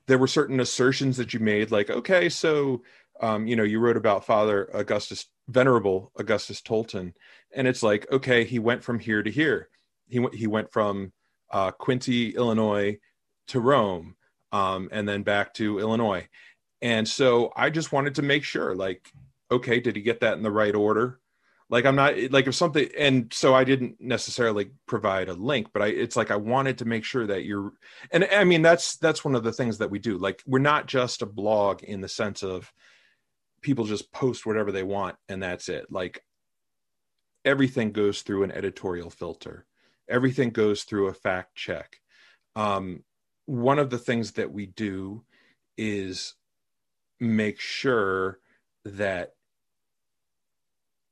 [0.07, 2.83] there were certain assertions that you made like okay so
[3.21, 7.13] um you know you wrote about father augustus venerable augustus tolton
[7.55, 9.69] and it's like okay he went from here to here
[10.09, 11.13] he went he went from
[11.51, 12.97] uh quincy illinois
[13.47, 14.17] to rome
[14.53, 16.27] um and then back to illinois
[16.83, 19.11] and so i just wanted to make sure like
[19.51, 21.21] okay, did he get that in the right order?
[21.75, 25.83] Like I'm not like if something and so I didn't necessarily provide a link, but
[25.83, 27.73] I it's like I wanted to make sure that you're
[28.13, 30.17] and I mean that's that's one of the things that we do.
[30.17, 32.73] Like we're not just a blog in the sense of
[33.61, 35.87] people just post whatever they want and that's it.
[35.91, 36.23] Like
[37.45, 39.67] everything goes through an editorial filter.
[40.09, 41.97] Everything goes through a fact check.
[42.55, 43.03] Um,
[43.47, 45.25] one of the things that we do
[45.77, 46.35] is
[47.19, 48.39] make sure
[48.85, 49.33] that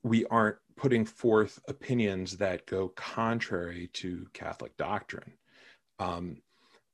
[0.02, 5.32] we aren't putting forth opinions that go contrary to Catholic doctrine,
[5.98, 6.38] um,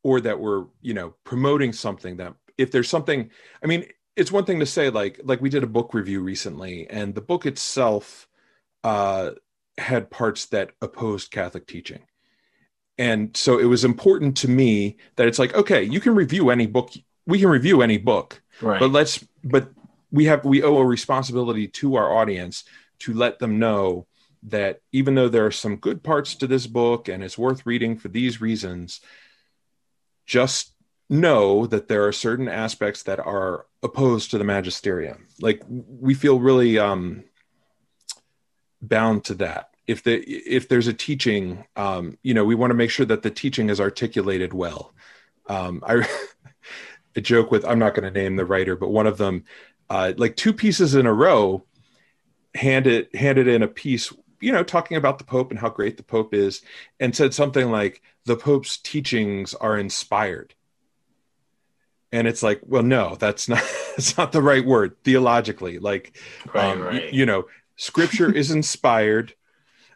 [0.03, 3.31] or that we're you know promoting something that if there's something,
[3.63, 6.89] I mean, it's one thing to say like like we did a book review recently,
[6.89, 8.29] and the book itself
[8.85, 9.31] uh,
[9.79, 12.01] had parts that opposed Catholic teaching.
[12.99, 16.67] And so it was important to me that it's like, okay, you can review any
[16.67, 16.91] book.
[17.27, 18.81] We can review any book, right.
[18.81, 19.71] but let's, but
[20.11, 22.65] we have, we owe a responsibility to our audience
[23.01, 24.07] to let them know
[24.45, 27.97] that even though there are some good parts to this book and it's worth reading
[27.97, 29.01] for these reasons,
[30.27, 30.73] just
[31.11, 35.27] know that there are certain aspects that are opposed to the magisterium.
[35.41, 37.25] Like we feel really um,
[38.81, 39.71] bound to that.
[39.87, 43.23] If the if there's a teaching, um, you know, we want to make sure that
[43.23, 44.93] the teaching is articulated well.
[45.47, 46.07] Um, I,
[47.21, 49.45] joke with I'm not going to name the writer, but one of them,
[49.91, 51.65] uh, like two pieces in a row,
[52.59, 56.03] handed handed in a piece you know talking about the pope and how great the
[56.03, 56.63] pope is
[56.99, 60.55] and said something like the pope's teachings are inspired.
[62.11, 63.63] And it's like well no that's not
[63.97, 65.79] that's not the right word theologically.
[65.79, 66.17] Like
[66.53, 67.13] right, um, right.
[67.13, 69.35] You, you know scripture is inspired.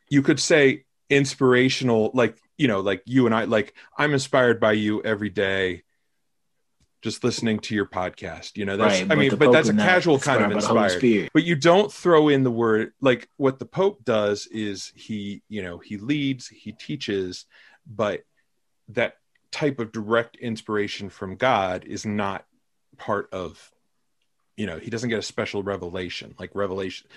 [0.08, 4.72] You could say inspirational like you know like you and i like i'm inspired by
[4.72, 5.82] you every day
[7.02, 8.56] just listening to your podcast.
[8.56, 11.30] You know, that's right, I mean, but that's a casual kind of inspired.
[11.34, 15.62] But you don't throw in the word like what the Pope does is he, you
[15.62, 17.44] know, he leads, he teaches,
[17.86, 18.22] but
[18.88, 19.16] that
[19.50, 22.46] type of direct inspiration from God is not
[22.96, 23.70] part of
[24.54, 27.08] you know, he doesn't get a special revelation like revelation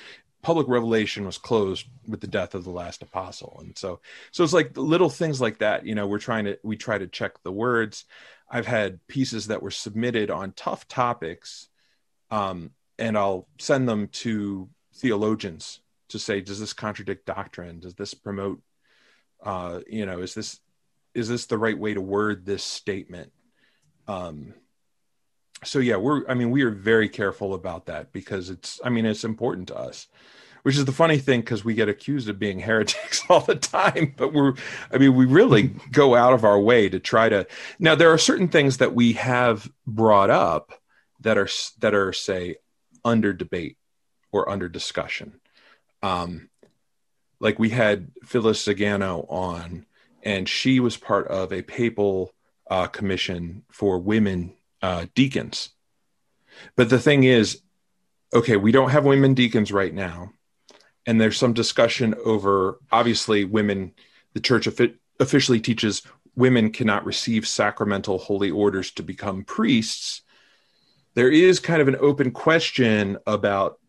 [0.46, 4.54] public revelation was closed with the death of the last apostle and so so it's
[4.54, 7.52] like little things like that you know we're trying to we try to check the
[7.52, 8.06] words
[8.50, 11.70] I've had pieces that were submitted on tough topics,
[12.32, 17.80] um, and I'll send them to theologians to say, does this contradict doctrine?
[17.80, 18.62] Does this promote
[19.46, 20.60] uh, you know, is this
[21.14, 23.32] is this the right way to word this statement?
[24.08, 24.54] Um,
[25.64, 29.06] so yeah, we're I mean we are very careful about that because it's I mean
[29.06, 30.08] it's important to us.
[30.66, 34.16] Which is the funny thing because we get accused of being heretics all the time,
[34.18, 34.56] but we're
[34.92, 37.46] I mean we really go out of our way to try to.
[37.78, 40.74] Now there are certain things that we have brought up
[41.20, 41.50] that are
[41.82, 42.56] that are say
[43.04, 43.78] under debate
[44.32, 45.40] or under discussion.
[46.02, 46.50] Um,
[47.40, 49.86] like we had Phyllis Zagano on,
[50.24, 52.34] and she was part of a papal
[52.72, 55.70] uh, commission for women uh, deacons.
[56.76, 57.62] But the thing is,
[58.34, 60.32] okay, we don't have women deacons right now,
[61.06, 63.94] and there's some discussion over obviously women.
[64.34, 64.68] The church
[65.20, 66.02] officially teaches
[66.36, 70.22] women cannot receive sacramental holy orders to become priests.
[71.14, 73.80] There is kind of an open question about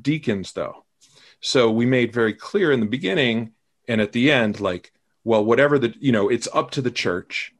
[0.00, 0.84] deacons, though.
[1.40, 3.52] So we made very clear in the beginning
[3.86, 4.92] and at the end, like,
[5.24, 7.54] well, whatever the, you know, it's up to the church.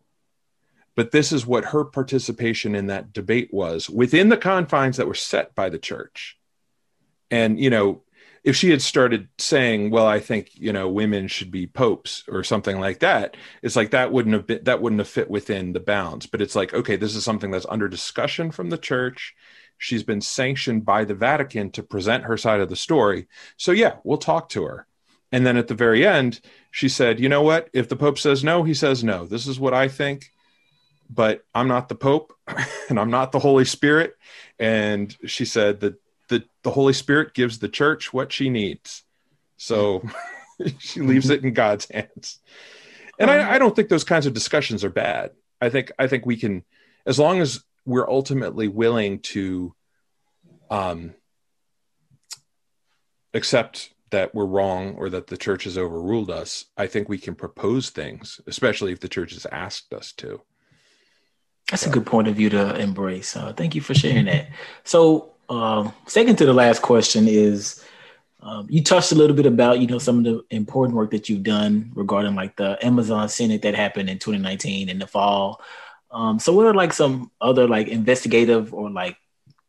[0.94, 5.14] But this is what her participation in that debate was within the confines that were
[5.14, 6.36] set by the church.
[7.30, 8.02] And, you know,
[8.48, 12.42] if she had started saying, "Well, I think you know women should be popes" or
[12.42, 15.80] something like that, it's like that wouldn't have been that wouldn't have fit within the
[15.80, 16.26] bounds.
[16.26, 19.34] But it's like, okay, this is something that's under discussion from the church
[19.78, 23.28] she's been sanctioned by the Vatican to present her side of the story.
[23.56, 24.86] So, yeah, we'll talk to her.
[25.30, 26.40] And then at the very end,
[26.70, 27.70] she said, You know what?
[27.72, 29.26] If the Pope says no, he says no.
[29.26, 30.32] This is what I think,
[31.08, 32.32] but I'm not the Pope
[32.88, 34.16] and I'm not the Holy Spirit.
[34.58, 39.02] And she said that the, the Holy Spirit gives the church what she needs.
[39.56, 40.02] So
[40.78, 42.40] she leaves it in God's hands.
[43.18, 45.32] And I, I don't think those kinds of discussions are bad.
[45.60, 46.64] I think I think we can,
[47.04, 49.74] as long as we're ultimately willing to
[50.70, 51.14] um,
[53.34, 57.34] accept that we're wrong or that the church has overruled us, I think we can
[57.34, 60.40] propose things, especially if the church has asked us to.
[61.70, 61.90] That's so.
[61.90, 63.36] a good point of view to embrace.
[63.36, 64.48] Uh, thank you for sharing that.
[64.84, 67.82] So, uh, second to the last question is
[68.40, 71.28] um, you touched a little bit about you know some of the important work that
[71.28, 75.60] you've done regarding like the Amazon Synod that happened in 2019 in the fall.
[76.10, 79.16] Um, so what are like some other like investigative or like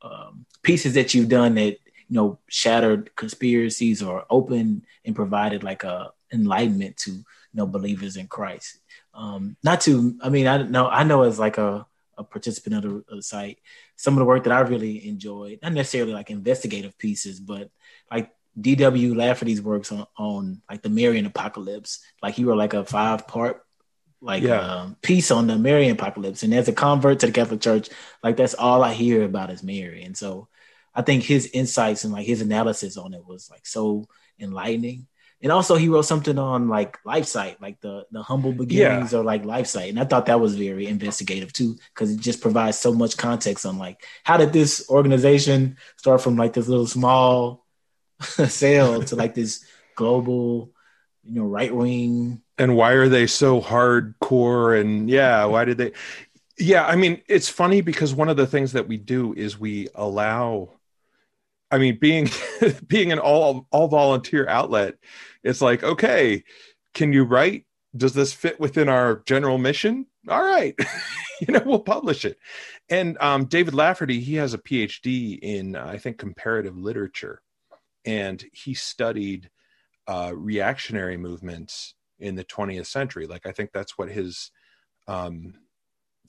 [0.01, 1.77] um, pieces that you've done that
[2.07, 8.17] you know shattered conspiracies or open and provided like a enlightenment to you know believers
[8.17, 8.79] in Christ?
[9.13, 11.85] Um, not to, I mean, I know I know as like a,
[12.17, 13.59] a participant of the site,
[13.99, 17.69] some of the work that I really enjoyed, not necessarily like investigative pieces, but
[18.09, 19.13] like D.W.
[19.13, 21.99] Lafferty's works on, on like the Marian apocalypse.
[22.23, 23.61] Like he wrote like a five part
[24.21, 24.61] like yeah.
[24.61, 26.43] um, piece on the Marian apocalypse.
[26.43, 27.89] And as a convert to the Catholic Church,
[28.23, 30.03] like that's all I hear about is Mary.
[30.03, 30.47] And so
[30.95, 34.07] I think his insights and like his analysis on it was like so
[34.39, 35.07] enlightening.
[35.41, 39.19] And also he wrote something on like LifeSite, like the the humble beginnings yeah.
[39.19, 39.89] or like LifeSite.
[39.89, 43.65] And I thought that was very investigative too, because it just provides so much context
[43.65, 47.65] on like how did this organization start from like this little small
[48.19, 49.63] sale to like this
[49.95, 50.71] global,
[51.23, 55.93] you know, right wing and why are they so hardcore and yeah why did they
[56.57, 59.87] yeah i mean it's funny because one of the things that we do is we
[59.95, 60.69] allow
[61.71, 62.29] i mean being
[62.87, 64.95] being an all all volunteer outlet
[65.43, 66.43] it's like okay
[66.93, 67.65] can you write
[67.95, 70.75] does this fit within our general mission all right
[71.41, 72.37] you know we'll publish it
[72.89, 77.41] and um, david lafferty he has a phd in uh, i think comparative literature
[78.05, 79.49] and he studied
[80.07, 83.27] uh, reactionary movements in the 20th century.
[83.27, 84.51] Like I think that's what his
[85.07, 85.53] um,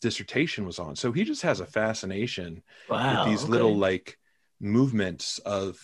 [0.00, 0.96] dissertation was on.
[0.96, 3.52] So he just has a fascination wow, with these okay.
[3.52, 4.18] little like
[4.61, 5.78] movements of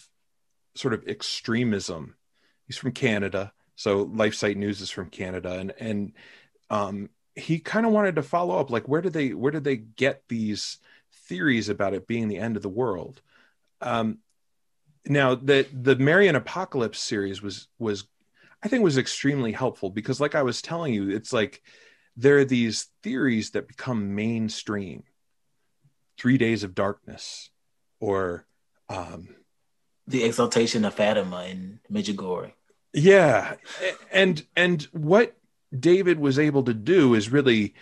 [0.74, 2.16] sort of extremism.
[2.67, 6.12] He's from Canada, so LifeSite News is from Canada, and and
[6.71, 9.77] um, he kind of wanted to follow up, like where did they where did they
[9.77, 10.79] get these
[11.29, 13.21] theories about it being the end of the world?
[13.81, 14.19] Um,
[15.07, 18.05] now the the Marian Apocalypse series was was
[18.62, 21.62] I think was extremely helpful because, like I was telling you, it's like
[22.17, 25.05] there are these theories that become mainstream.
[26.19, 27.51] Three Days of Darkness,
[28.01, 28.47] or
[28.89, 29.37] um,
[30.07, 32.53] the Exaltation of Fatima in Medjugorje.
[32.93, 33.57] Yeah,
[34.11, 35.37] and and what
[35.79, 37.75] David was able to do is really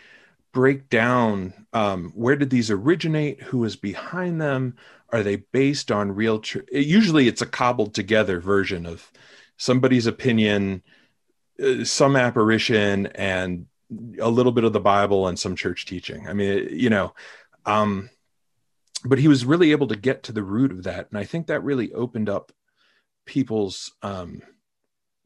[0.53, 4.77] break down um, where did these originate, who was behind them,
[5.11, 6.41] are they based on real?
[6.41, 9.12] Tr- Usually, it's a cobbled together version of
[9.57, 10.83] somebody's opinion,
[11.62, 13.66] uh, some apparition, and
[14.18, 16.27] a little bit of the Bible and some church teaching.
[16.27, 17.14] I mean, you know,
[17.66, 18.11] um,
[19.05, 21.46] but he was really able to get to the root of that, and I think
[21.46, 22.52] that really opened up
[23.26, 24.42] people's um,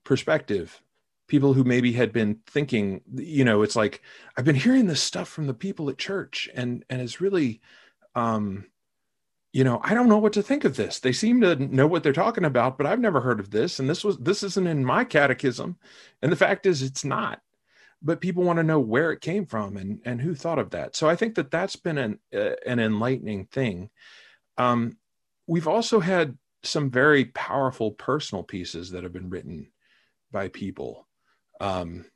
[0.05, 0.81] perspective.
[1.27, 4.01] People who maybe had been thinking you know it's like
[4.37, 7.61] i've been hearing this stuff from the people at church and and it's really
[8.15, 8.65] um
[9.53, 11.01] you know i don't know what to think of this.
[11.01, 13.79] They seem to know what they're talking about but i've never heard of this.
[13.79, 15.77] And this was this isn't in my catechism.
[16.23, 17.43] And the fact is it's not
[18.03, 20.97] but people want to know where it came from and and who thought of that.
[20.97, 23.91] So i think that that's been an uh, an enlightening thing.
[24.57, 24.97] Um
[25.47, 29.71] we've also had some very powerful personal pieces that have been written
[30.31, 31.07] by people.
[31.61, 32.07] Um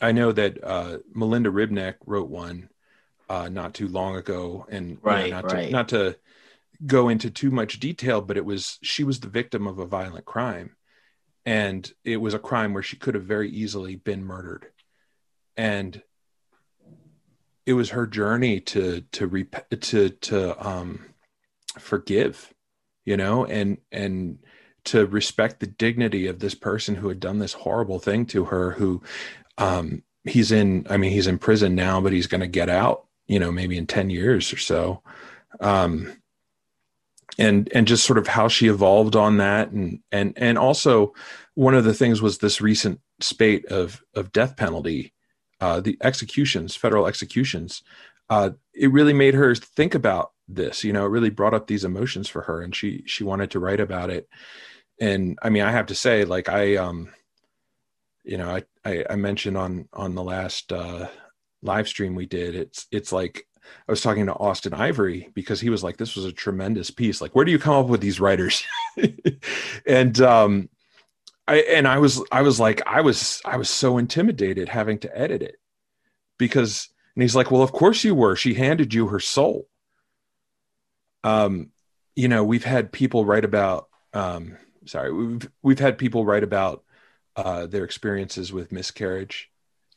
[0.00, 2.68] i know that uh melinda ribneck wrote one
[3.32, 5.66] uh, not too long ago, and right, you know, not right.
[5.66, 6.16] to not to
[6.84, 10.26] go into too much detail, but it was she was the victim of a violent
[10.26, 10.76] crime,
[11.44, 14.66] and it was a crime where she could have very easily been murdered,
[15.56, 16.02] and
[17.66, 21.06] it was her journey to to rep- to to um
[21.78, 22.52] forgive,
[23.04, 24.38] you know, and and
[24.84, 28.72] to respect the dignity of this person who had done this horrible thing to her
[28.72, 29.02] who
[29.58, 33.06] um he's in i mean he's in prison now but he's going to get out
[33.26, 35.02] you know maybe in 10 years or so.
[35.60, 36.21] Um
[37.38, 39.70] and and just sort of how she evolved on that.
[39.70, 41.14] And and and also
[41.54, 45.12] one of the things was this recent spate of of death penalty
[45.60, 47.82] uh the executions federal executions.
[48.28, 51.84] Uh it really made her think about this you know it really brought up these
[51.84, 54.28] emotions for her and she she wanted to write about it.
[55.00, 57.12] And i mean i have to say like i um
[58.24, 61.08] you know i i, I mentioned on on the last uh
[61.62, 63.46] live stream we did it's it's like
[63.88, 67.20] i was talking to Austen Ivereigh because he was like this was a tremendous piece.
[67.20, 68.64] Like where do you come up with these writers?
[69.86, 70.68] And um
[71.48, 75.18] i and i was i was like i was i was so intimidated having to
[75.18, 75.56] edit it
[76.38, 78.36] because and he's like well of course you were.
[78.36, 79.66] She handed you her soul.
[81.24, 81.70] Um
[82.14, 86.84] you know we've had people write about um sorry we've we've had people write about
[87.36, 89.50] uh their experiences with miscarriage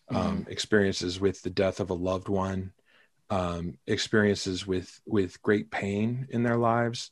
[0.09, 0.51] um, mm-hmm.
[0.51, 2.73] experiences with the death of a loved one,
[3.29, 7.11] um, experiences with with great pain in their lives.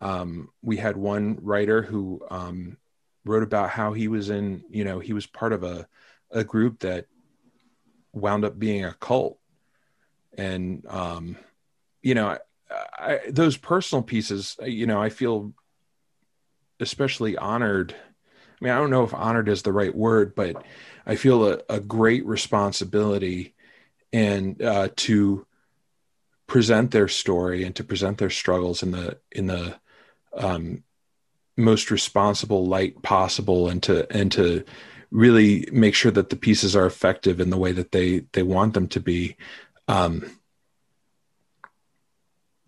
[0.00, 2.76] Um, we had one writer who um,
[3.24, 5.86] wrote about how he was in, you know, he was part of a
[6.30, 7.06] a group that
[8.12, 9.38] wound up being a cult,
[10.36, 11.36] and um,
[12.02, 12.38] you know, I,
[12.98, 15.52] I, those personal pieces, you know, I feel
[16.80, 17.94] especially honored.
[17.94, 20.64] I mean, I don't know if honored is the right word, but
[21.06, 23.54] I feel a, a great responsibility
[24.12, 25.46] and uh, to
[26.52, 29.74] present their story and to present their struggles in the in the
[30.36, 30.84] um,
[31.56, 34.62] most responsible light possible and to and to
[35.10, 38.74] really make sure that the pieces are effective in the way that they they want
[38.74, 39.34] them to be
[39.88, 40.30] um,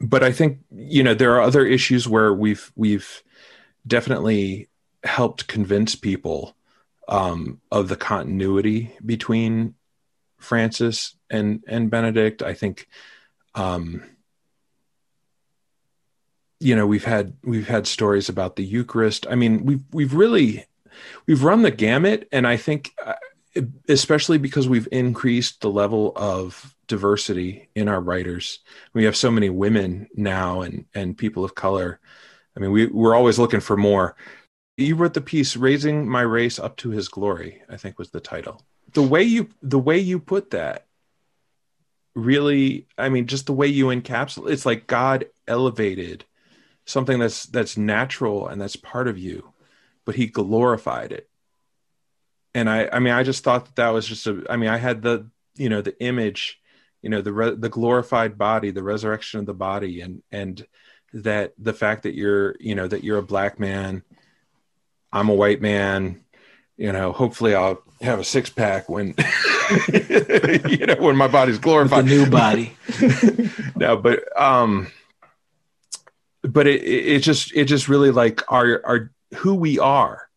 [0.01, 3.23] but i think you know there are other issues where we've we've
[3.87, 4.67] definitely
[5.03, 6.57] helped convince people
[7.07, 9.75] um, of the continuity between
[10.39, 12.43] Francis and and Benedict.
[12.43, 12.89] I think,
[13.55, 14.03] um,
[16.61, 19.27] you know, we've had we've had stories about the Eucharist.
[19.29, 20.67] I mean, we've we've really
[21.27, 23.15] we've run the gamut, and I think, uh,
[23.89, 28.61] especially because we've increased the level of diversity in our writers.
[28.93, 32.01] We have so many women now, and and people of color.
[32.57, 34.17] I mean, we we're always looking for more
[34.77, 38.21] you wrote the piece raising my race up to his glory i think was the
[38.21, 40.84] title the way you the way you put that
[42.15, 46.25] really i mean just the way you encapsulate it's like god elevated
[46.85, 49.53] something that's that's natural and that's part of you
[50.05, 51.29] but he glorified it
[52.55, 54.77] and i i mean i just thought that that was just a i mean i
[54.77, 56.61] had the you know the image
[57.03, 60.67] you know the re, the glorified body the resurrection of the body and and
[61.13, 64.03] that the fact that you're you know that you're a black man
[65.15, 66.24] I'm a white man.
[66.77, 69.15] You know, hopefully I'll have a six pack when
[70.69, 72.05] you know when my body's glorified.
[72.05, 72.77] New body.
[73.77, 74.89] no, but um,
[76.43, 80.29] but it it just it just really like our our who we are,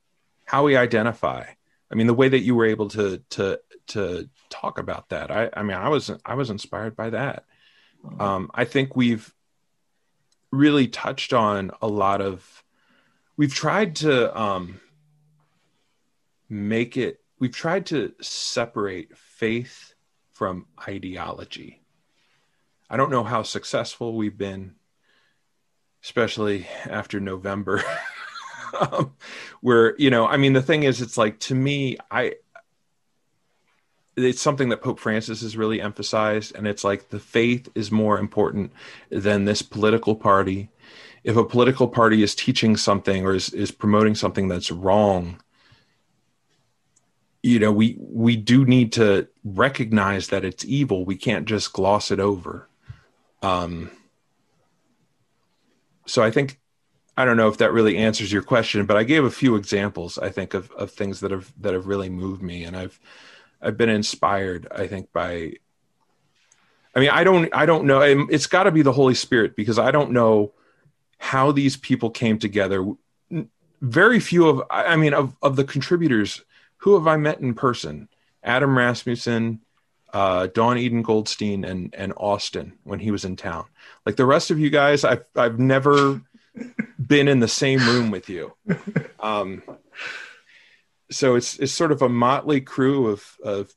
[0.46, 1.44] how we identify.
[1.92, 5.32] I mean, the way that you were able to to to talk about that.
[5.32, 7.46] I I mean, I was I was inspired by that.
[8.20, 9.34] Um, I think we've
[10.52, 12.64] really touched on a lot of
[13.36, 14.80] we've tried to um,
[16.50, 19.94] make it we've tried to separate faith
[20.34, 21.82] from ideology.
[22.90, 24.76] I don't know how successful we've been
[26.04, 27.84] especially after november.
[28.82, 29.16] Um,
[29.62, 32.34] where you know i mean the thing is it's like to me i
[34.18, 38.20] it's something that pope francis has really emphasized and it's like the faith is more
[38.20, 38.74] important
[39.10, 40.70] than this political party.
[41.24, 45.40] If a political party is teaching something or is, is promoting something that's wrong
[47.48, 51.06] you know we we do need to recognize that it's evil.
[51.06, 52.68] We can't just gloss it over.
[53.42, 53.92] Um
[56.08, 56.60] so i think
[57.16, 60.18] i don't know if that really answers your question but i gave a few examples
[60.18, 62.64] i think of of things that have that have really moved me.
[62.64, 63.00] And i've
[63.62, 65.54] i've been inspired i think by
[66.96, 68.02] i mean i don't i don't know.
[68.02, 70.54] It's got to be the holy spirit because i don't know
[71.20, 72.86] how these people came together.
[73.82, 76.44] Very few of i mean of of the contributors
[76.78, 78.10] who have I met in person?
[78.44, 79.62] Adam Rasmussen,
[80.14, 83.66] uh, Dawn Eden Goldstein, and and Austen when he was in town.
[84.06, 86.22] Like the rest of you guys, I've I've never
[87.06, 88.54] been in the same room with you.
[89.20, 89.64] Um,
[91.12, 93.74] so it's it's sort of a motley crew of of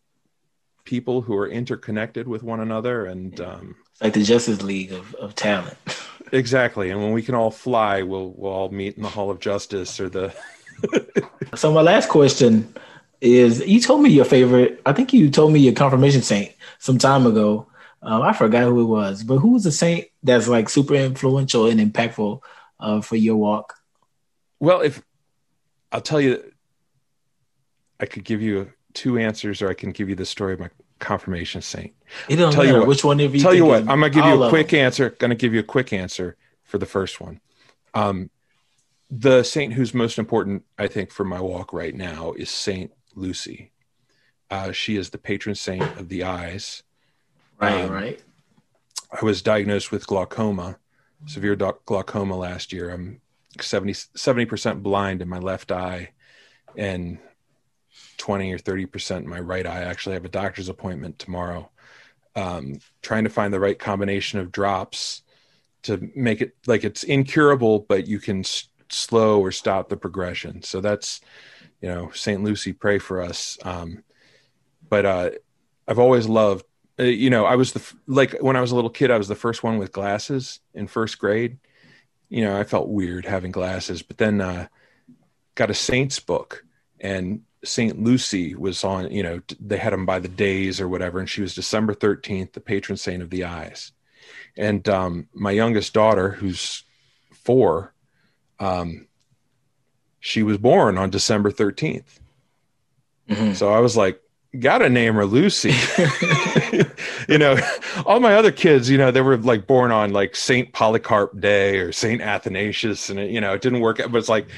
[0.84, 5.34] people who are interconnected with one another, and um, like the Justice League of, of
[5.34, 5.76] talent.
[6.32, 9.40] exactly, and when we can all fly, we'll we'll all meet in the Hall of
[9.40, 10.34] Justice or the.
[11.54, 12.74] so my last question
[13.20, 14.80] is you told me your favorite.
[14.86, 17.66] I think you told me your confirmation saint some time ago.
[18.02, 21.66] Um, I forgot who it was, but who was the saint that's like super influential
[21.66, 22.40] and impactful
[22.78, 23.74] uh, for your walk?
[24.58, 25.02] Well, if
[25.92, 26.42] I'll tell you,
[27.98, 30.70] I could give you two answers, or I can give you the story of my
[30.98, 31.92] confirmation saint.
[32.28, 33.42] It don't tell matter you what, which one of you.
[33.42, 35.10] Tell you what, I'm gonna give you a quick answer.
[35.10, 37.40] To give you a quick answer for the first one.
[37.92, 38.30] Um,
[39.10, 43.72] the saint who's most important, I think, for my walk right now is Saint Lucy.
[44.50, 46.82] Uh, she is the patron saint of the eyes.
[47.60, 48.22] Right, um, right.
[49.10, 50.78] I was diagnosed with glaucoma,
[51.26, 52.90] severe glaucoma last year.
[52.90, 53.20] I'm
[53.60, 56.10] 70 percent blind in my left eye,
[56.76, 57.18] and
[58.16, 59.80] twenty or thirty percent in my right eye.
[59.80, 61.70] I actually have a doctor's appointment tomorrow.
[62.36, 65.22] Um, trying to find the right combination of drops
[65.82, 70.62] to make it like it's incurable, but you can s- slow or stop the progression.
[70.62, 71.20] So that's
[71.80, 72.42] you know, St.
[72.42, 73.58] Lucy, pray for us.
[73.64, 74.02] Um,
[74.88, 75.30] but uh,
[75.88, 76.64] I've always loved,
[76.98, 79.28] uh, you know, I was the, like when I was a little kid, I was
[79.28, 81.58] the first one with glasses in first grade.
[82.28, 84.68] You know, I felt weird having glasses, but then uh,
[85.54, 86.64] got a Saints book
[87.00, 88.02] and St.
[88.02, 91.18] Lucy was on, you know, they had them by the days or whatever.
[91.18, 93.92] And she was December 13th, the patron saint of the eyes.
[94.56, 96.84] And um, my youngest daughter, who's
[97.32, 97.94] four,
[98.58, 99.06] um,
[100.20, 102.20] she was born on December 13th.
[103.28, 103.52] Mm-hmm.
[103.54, 104.20] So I was like,
[104.58, 105.74] gotta name her Lucy.
[107.28, 107.56] you know,
[108.04, 111.78] all my other kids, you know, they were like born on like Saint Polycarp Day
[111.78, 114.48] or Saint Athanasius, and it, you know, it didn't work out, but it's like,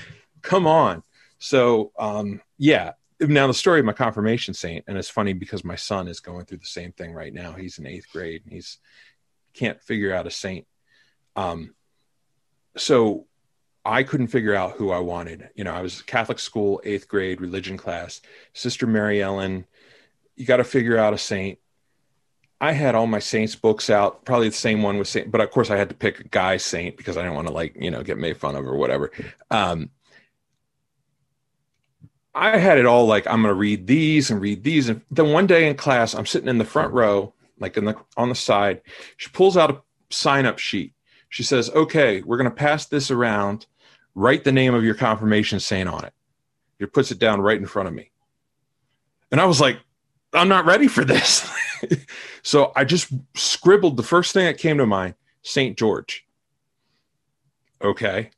[0.41, 1.03] come on.
[1.39, 2.93] So um, yeah.
[3.21, 6.45] Now the story of my confirmation saint, and it's funny because my son is going
[6.45, 7.53] through the same thing right now.
[7.53, 8.43] He's in eighth grade.
[8.45, 8.79] And he's
[9.55, 10.67] can't figure out a saint.
[11.37, 11.75] Um,
[12.77, 13.27] so
[13.85, 15.51] I couldn't figure out who I wanted.
[15.55, 18.21] You know, I was Catholic school, eighth grade religion class.
[18.53, 19.67] Sister Mary Ellen,
[20.37, 21.59] you got to figure out a saint.
[22.61, 25.51] I had all my saints books out, probably the same one with saint, but of
[25.51, 27.91] course I had to pick a guy saint because I didn't want to like you
[27.91, 29.11] know get made fun of or whatever.
[29.51, 29.91] Um,
[32.35, 35.33] I had it all like I'm going to read these and read these, and then
[35.33, 38.37] one day in class I'm sitting in the front row, like in the on the
[38.37, 38.81] side.
[39.17, 39.83] She pulls out a
[40.15, 40.95] sign up sheet.
[41.29, 43.67] She says, "Okay, we're going to pass this around."
[44.15, 46.13] Write the name of your confirmation saint on it.
[46.79, 48.11] He puts it down right in front of me.
[49.31, 49.79] And I was like,
[50.33, 51.51] I'm not ready for this.
[52.43, 55.77] so I just scribbled the first thing that came to mind St.
[55.77, 56.27] George.
[57.83, 58.31] Okay.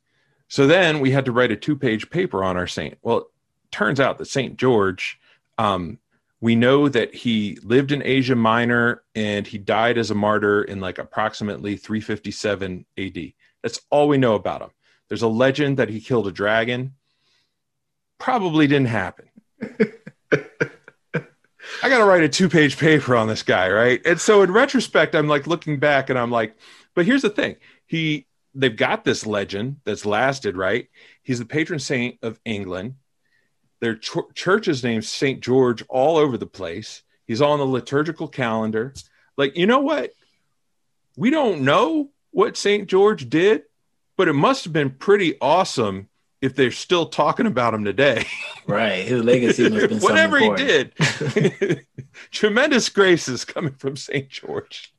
[0.47, 2.97] So then we had to write a two page paper on our saint.
[3.01, 3.25] Well, it
[3.71, 4.57] turns out that St.
[4.57, 5.19] George,
[5.57, 5.99] um,
[6.41, 10.79] we know that he lived in Asia Minor and he died as a martyr in
[10.79, 13.17] like approximately 357 AD.
[13.63, 14.69] That's all we know about him.
[15.07, 16.93] There's a legend that he killed a dragon.
[18.17, 19.29] Probably didn't happen.
[21.83, 24.01] I got to write a two page paper on this guy, right?
[24.05, 26.55] And so in retrospect, I'm like looking back and I'm like,
[26.93, 27.57] but here's the thing.
[27.85, 30.87] He, they've got this legend that's lasted, right?
[31.23, 32.95] He's the patron saint of England.
[33.81, 35.41] Their ch- church is named St.
[35.41, 37.03] George all over the place.
[37.27, 38.93] He's on the liturgical calendar.
[39.37, 40.11] Like, you know what?
[41.17, 42.87] We don't know what St.
[42.87, 43.63] George did,
[44.17, 46.09] but it must have been pretty awesome
[46.41, 48.25] if they're still talking about him today.
[48.67, 49.05] Right.
[49.05, 51.85] His legacy must have been whatever he did.
[52.31, 54.27] Tremendous graces coming from St.
[54.27, 54.91] George.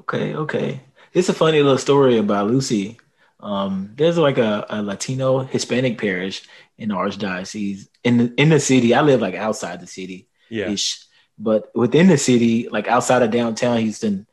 [0.00, 0.80] Okay, okay.
[1.12, 2.98] It's a funny little story about Lucy.
[3.38, 6.42] Um, there's like a, a, Latino Hispanic parish
[6.76, 8.94] in the Archdiocese in the, in the city.
[8.94, 10.74] I live like outside the city, yeah.
[11.38, 14.26] But within the city, like outside of downtown Houston,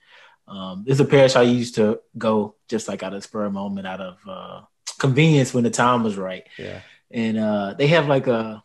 [0.48, 4.02] um, it's a parish I used to go just like out of spur moment, out
[4.02, 4.62] of uh,
[4.98, 6.48] convenience when the time was right.
[6.58, 6.82] Yeah.
[7.12, 8.64] And uh, they have like a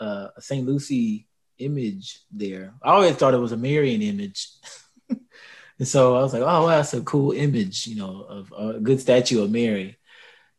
[0.00, 0.66] uh, a St.
[0.66, 1.26] Lucy
[1.58, 2.74] image there.
[2.82, 4.48] I always thought it was a Marian image.
[5.08, 8.80] and so I was like, oh, wow, that's a cool image, you know, of a
[8.80, 9.96] good statue of Mary.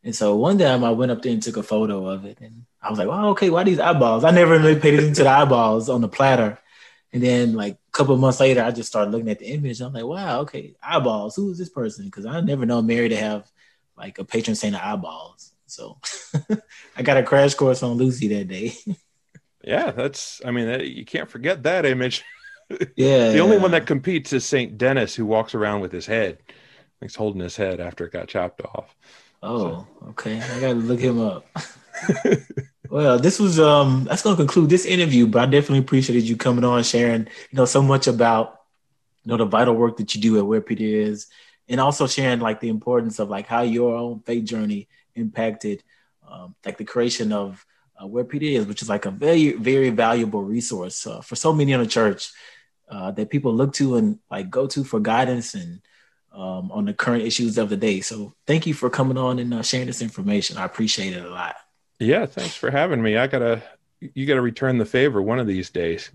[0.03, 2.39] And so one time I went up there and took a photo of it.
[2.39, 4.23] And I was like, oh, okay, why these eyeballs?
[4.23, 6.59] I never really paid attention to the eyeballs on the platter.
[7.15, 9.79] And then like a couple months later, I just started looking at the image.
[9.79, 11.37] I'm like, wow, okay, eyeballs.
[11.37, 12.03] Who is this person?
[12.03, 13.49] Because I never know Mary to have
[13.97, 15.53] like a patron saint of eyeballs.
[15.65, 15.97] So
[16.97, 18.73] I got a crash course on Lucy that day.
[19.63, 20.41] yeah, that's.
[20.43, 22.23] I mean, you can't forget that image.
[22.95, 23.29] Yeah.
[23.29, 26.39] the only one that competes is Saint Denis, who walks around with his head.
[26.99, 28.95] He's holding his head after it got chopped off.
[29.43, 30.07] Oh, so.
[30.09, 30.41] okay.
[30.41, 31.45] I gotta look him up.
[32.89, 36.63] Well, this was um that's gonna conclude this interview, but I definitely appreciated you coming
[36.63, 38.61] on, sharing, you know, so much about
[39.23, 41.27] you know the vital work that you do at Where Peter is,
[41.67, 45.83] and also sharing like the importance of like how your own faith journey impacted
[46.29, 47.65] um, like the creation of
[48.01, 51.53] uh, Where Peter is, which is like a very very valuable resource uh, for so
[51.53, 52.31] many in the church
[52.89, 55.81] uh, that people look to and like go to for guidance and
[56.33, 58.01] um, on the current issues of the day.
[58.01, 60.57] So thank you for coming on and uh, sharing this information.
[60.57, 61.55] I appreciate it a lot.
[61.99, 63.17] Yeah, thanks for having me.
[63.17, 63.63] I gotta
[63.99, 66.11] you gotta return the favor one of these days.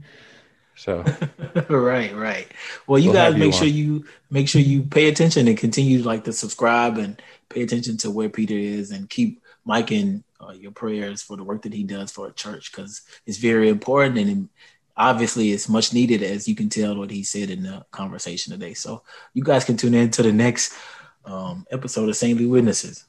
[0.77, 1.05] So
[1.69, 2.49] right, right.
[2.87, 6.03] Well, you we'll guys make you sure you make sure you pay attention and continue
[6.03, 10.53] like to subscribe and pay attention to where Peter is and keep Mike in uh,
[10.53, 14.17] your prayers for the work that he does for a church because it's very important
[14.17, 14.49] and
[14.97, 18.75] obviously it's much needed as you can tell what he said in the conversation today.
[18.75, 19.03] So
[19.35, 20.75] you guys can tune in to the next
[21.25, 23.07] um, episode of Saintly Witnesses.